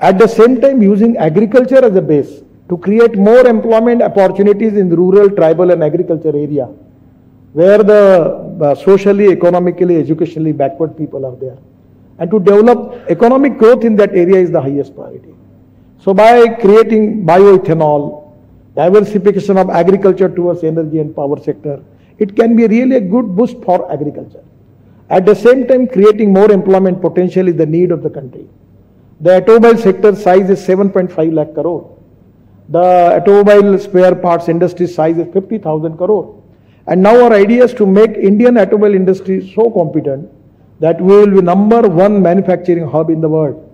At 0.00 0.18
the 0.18 0.28
same 0.28 0.60
time, 0.60 0.80
using 0.80 1.16
agriculture 1.16 1.84
as 1.84 1.96
a 1.96 2.02
base 2.02 2.42
to 2.68 2.78
create 2.78 3.16
more 3.16 3.46
employment 3.46 4.02
opportunities 4.02 4.74
in 4.74 4.88
the 4.88 4.96
rural, 4.96 5.28
tribal, 5.30 5.70
and 5.72 5.82
agriculture 5.82 6.36
area, 6.36 6.66
where 7.52 7.82
the 7.82 8.58
uh, 8.62 8.74
socially, 8.76 9.32
economically, 9.32 9.96
educationally 9.96 10.52
backward 10.52 10.96
people 10.96 11.26
are 11.26 11.34
there. 11.36 11.58
And 12.18 12.30
to 12.30 12.38
develop 12.38 13.10
economic 13.10 13.58
growth 13.58 13.84
in 13.84 13.96
that 13.96 14.10
area 14.10 14.36
is 14.36 14.50
the 14.50 14.60
highest 14.60 14.94
priority. 14.94 15.34
So 15.98 16.14
by 16.14 16.48
creating 16.48 17.24
bioethanol, 17.24 18.32
diversification 18.76 19.58
of 19.58 19.70
agriculture 19.70 20.28
towards 20.28 20.62
energy 20.62 21.00
and 21.00 21.14
power 21.14 21.40
sector, 21.42 21.82
it 22.18 22.36
can 22.36 22.54
be 22.54 22.66
really 22.66 22.96
a 22.96 23.00
good 23.00 23.34
boost 23.34 23.56
for 23.64 23.90
agriculture. 23.90 24.44
At 25.10 25.26
the 25.26 25.34
same 25.34 25.66
time, 25.66 25.88
creating 25.88 26.32
more 26.32 26.52
employment 26.52 27.00
potential 27.00 27.48
is 27.48 27.56
the 27.56 27.66
need 27.66 27.90
of 27.90 28.02
the 28.02 28.10
country. 28.10 28.48
The 29.20 29.38
automobile 29.38 29.76
sector 29.76 30.14
size 30.14 30.48
is 30.48 30.64
7.5 30.64 31.32
lakh 31.32 31.52
crore. 31.54 31.98
The 32.68 33.16
automobile 33.16 33.76
spare 33.78 34.14
parts 34.14 34.48
industry 34.48 34.86
size 34.86 35.18
is 35.18 35.26
50,000 35.32 35.96
crore. 35.96 36.40
And 36.86 37.02
now 37.02 37.24
our 37.24 37.32
idea 37.32 37.64
is 37.64 37.74
to 37.74 37.86
make 37.86 38.12
Indian 38.12 38.56
automobile 38.58 38.94
industry 38.94 39.52
so 39.54 39.70
competent 39.70 40.30
that 40.78 41.00
we 41.00 41.16
will 41.16 41.34
be 41.34 41.42
number 41.42 41.82
one 41.82 42.22
manufacturing 42.22 42.86
hub 42.86 43.10
in 43.10 43.20
the 43.20 43.28
world. 43.28 43.64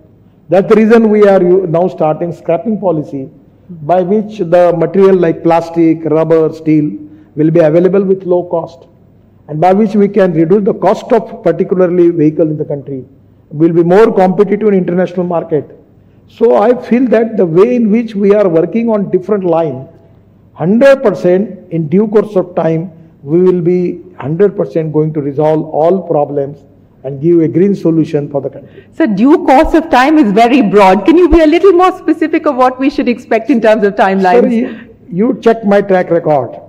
That's 0.49 0.67
the 0.67 0.75
reason 0.75 1.09
we 1.09 1.27
are 1.27 1.39
now 1.39 1.87
starting 1.89 2.33
scrapping 2.33 2.79
policy 2.79 3.29
by 3.69 4.01
which 4.01 4.39
the 4.39 4.73
material 4.75 5.15
like 5.15 5.43
plastic, 5.43 6.05
rubber, 6.05 6.51
steel 6.53 6.91
will 7.35 7.51
be 7.51 7.59
available 7.59 8.03
with 8.03 8.23
low 8.23 8.43
cost 8.45 8.87
and 9.47 9.61
by 9.61 9.73
which 9.73 9.93
we 9.93 10.07
can 10.07 10.33
reduce 10.33 10.63
the 10.63 10.73
cost 10.73 11.11
of 11.13 11.43
particularly 11.43 12.09
vehicle 12.09 12.47
in 12.47 12.57
the 12.57 12.65
country 12.65 13.05
will 13.49 13.73
be 13.73 13.83
more 13.83 14.13
competitive 14.13 14.67
in 14.67 14.73
international 14.73 15.25
market. 15.25 15.79
So 16.27 16.57
I 16.57 16.73
feel 16.81 17.07
that 17.09 17.37
the 17.37 17.45
way 17.45 17.75
in 17.75 17.91
which 17.91 18.15
we 18.15 18.33
are 18.33 18.47
working 18.49 18.89
on 18.89 19.11
different 19.11 19.43
line, 19.43 19.87
100% 20.57 21.69
in 21.69 21.87
due 21.87 22.07
course 22.07 22.35
of 22.35 22.55
time, 22.55 22.91
we 23.21 23.41
will 23.41 23.61
be 23.61 24.01
100% 24.19 24.91
going 24.93 25.13
to 25.13 25.21
resolve 25.21 25.65
all 25.65 26.01
problems 26.01 26.63
and 27.03 27.21
give 27.21 27.39
a 27.41 27.47
green 27.47 27.75
solution 27.75 28.29
for 28.29 28.41
the 28.41 28.49
country. 28.49 28.85
So 28.93 29.05
due 29.05 29.45
course 29.45 29.75
of 29.75 29.89
time 29.91 30.17
is 30.17 30.31
very 30.31 30.61
broad. 30.63 31.05
Can 31.05 31.17
you 31.17 31.29
be 31.29 31.41
a 31.41 31.47
little 31.47 31.73
more 31.73 31.95
specific 31.97 32.47
of 32.47 32.55
what 32.55 32.79
we 32.79 32.89
should 32.89 33.07
expect 33.07 33.51
in 33.51 33.61
terms 33.61 33.83
of 33.83 33.93
timelines? 33.95 34.49
Sir, 34.49 34.89
you 35.11 35.39
check 35.41 35.63
my 35.63 35.81
track 35.81 36.09
record. 36.09 36.59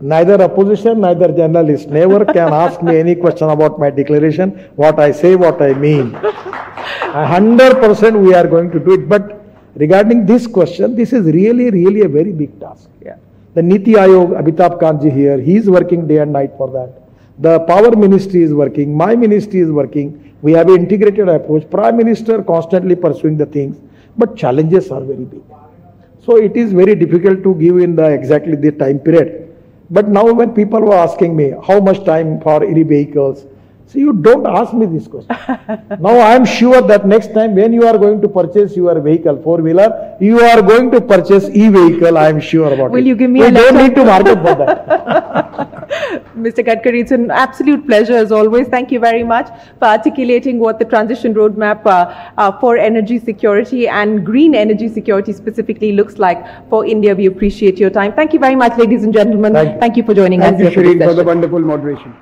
Neither 0.00 0.42
opposition, 0.42 1.00
neither 1.00 1.28
journalist 1.28 1.90
never 1.90 2.24
can 2.24 2.54
ask 2.54 2.82
me 2.82 2.98
any 2.98 3.14
question 3.14 3.50
about 3.50 3.78
my 3.78 3.90
declaration, 3.90 4.70
what 4.74 4.98
I 4.98 5.12
say, 5.12 5.36
what 5.36 5.60
I 5.60 5.74
mean. 5.74 6.12
100% 6.12 8.22
we 8.22 8.34
are 8.34 8.46
going 8.46 8.70
to 8.70 8.80
do 8.80 8.94
it. 8.94 9.08
But 9.08 9.44
regarding 9.74 10.24
this 10.24 10.46
question, 10.46 10.96
this 10.96 11.12
is 11.12 11.26
really, 11.26 11.70
really 11.70 12.00
a 12.00 12.08
very 12.08 12.32
big 12.32 12.58
task. 12.58 12.88
Yeah. 13.04 13.16
The 13.52 13.62
NITI 13.62 13.92
Aayog, 13.92 14.40
Amitabh 14.40 14.80
Kant 14.80 15.02
ji 15.02 15.10
here, 15.10 15.38
he 15.38 15.56
is 15.56 15.68
working 15.68 16.06
day 16.06 16.18
and 16.18 16.32
night 16.32 16.52
for 16.56 16.70
that. 16.70 17.02
The 17.38 17.60
power 17.60 17.94
ministry 17.94 18.42
is 18.42 18.54
working, 18.54 18.96
my 18.96 19.14
ministry 19.14 19.60
is 19.60 19.70
working. 19.70 20.34
We 20.40 20.52
have 20.52 20.68
an 20.68 20.76
integrated 20.76 21.28
approach. 21.28 21.68
Prime 21.70 21.98
Minister 21.98 22.42
constantly 22.42 22.96
pursuing 22.96 23.36
the 23.36 23.44
things, 23.44 23.76
but 24.16 24.36
challenges 24.36 24.90
are 24.90 25.02
very 25.02 25.24
big. 25.24 25.42
So 26.24 26.38
it 26.38 26.56
is 26.56 26.72
very 26.72 26.94
difficult 26.94 27.42
to 27.42 27.54
give 27.56 27.76
in 27.78 27.96
the 27.96 28.06
exactly 28.06 28.56
the 28.56 28.72
time 28.72 29.00
period. 29.00 29.49
But 29.90 30.08
now 30.08 30.32
when 30.32 30.54
people 30.54 30.80
were 30.80 30.94
asking 30.94 31.34
me 31.34 31.52
how 31.66 31.80
much 31.80 32.04
time 32.04 32.40
for 32.40 32.62
EV 32.64 32.86
vehicles, 32.86 33.46
so 33.90 33.98
you 33.98 34.12
don't 34.12 34.46
ask 34.46 34.72
me 34.72 34.86
this 34.86 35.08
question. 35.08 35.36
now 36.00 36.16
I 36.26 36.34
am 36.36 36.44
sure 36.44 36.80
that 36.80 37.06
next 37.08 37.34
time 37.34 37.56
when 37.56 37.72
you 37.72 37.86
are 37.88 37.98
going 37.98 38.20
to 38.22 38.28
purchase 38.28 38.76
your 38.76 39.00
vehicle, 39.00 39.42
four 39.42 39.58
wheeler, 39.58 40.16
you 40.20 40.38
are 40.40 40.62
going 40.62 40.92
to 40.92 41.00
purchase 41.00 41.48
e-vehicle. 41.48 42.16
I 42.16 42.28
am 42.28 42.40
sure 42.40 42.72
about 42.72 42.92
Will 42.92 42.98
it. 42.98 43.06
you 43.06 43.16
give 43.16 43.30
me 43.30 43.40
we 43.40 43.46
a 43.48 43.50
don't 43.50 43.76
need 43.76 43.96
to 43.96 44.04
market 44.04 44.36
for 44.36 44.54
that. 44.60 44.86
Mr. 46.36 46.64
Gadkari, 46.64 47.00
it's 47.00 47.10
an 47.10 47.32
absolute 47.32 47.84
pleasure 47.84 48.14
as 48.14 48.30
always. 48.30 48.68
Thank 48.68 48.92
you 48.92 49.00
very 49.00 49.24
much 49.24 49.48
for 49.80 49.86
articulating 49.86 50.60
what 50.60 50.78
the 50.78 50.84
transition 50.84 51.34
roadmap 51.34 51.84
uh, 51.84 52.30
uh, 52.38 52.52
for 52.60 52.76
energy 52.76 53.18
security 53.18 53.88
and 53.88 54.24
green 54.24 54.54
energy 54.54 54.88
security 54.88 55.32
specifically 55.32 55.92
looks 55.92 56.18
like 56.18 56.46
for 56.70 56.86
India. 56.86 57.14
We 57.16 57.26
appreciate 57.26 57.78
your 57.78 57.90
time. 57.90 58.12
Thank 58.12 58.32
you 58.34 58.38
very 58.38 58.54
much, 58.54 58.78
ladies 58.78 59.02
and 59.02 59.12
gentlemen. 59.12 59.54
Thank 59.54 59.96
you. 59.96 60.04
for 60.04 60.14
joining 60.14 60.40
Thank 60.40 60.54
us. 60.54 60.60
you, 60.60 60.70
for 60.70 60.80
Shereen, 60.80 61.04
for 61.04 61.14
the 61.14 61.24
wonderful 61.24 61.58
moderation. 61.58 62.14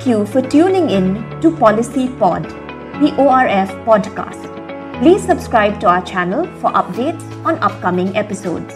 Thank 0.00 0.16
you 0.16 0.24
for 0.24 0.40
tuning 0.40 0.88
in 0.88 1.40
to 1.42 1.54
Policy 1.54 2.08
Pod, 2.08 2.44
the 3.02 3.14
ORF 3.18 3.68
podcast. 3.84 4.48
Please 4.98 5.22
subscribe 5.22 5.78
to 5.80 5.88
our 5.88 6.00
channel 6.00 6.46
for 6.58 6.70
updates 6.72 7.22
on 7.44 7.58
upcoming 7.58 8.16
episodes. 8.16 8.72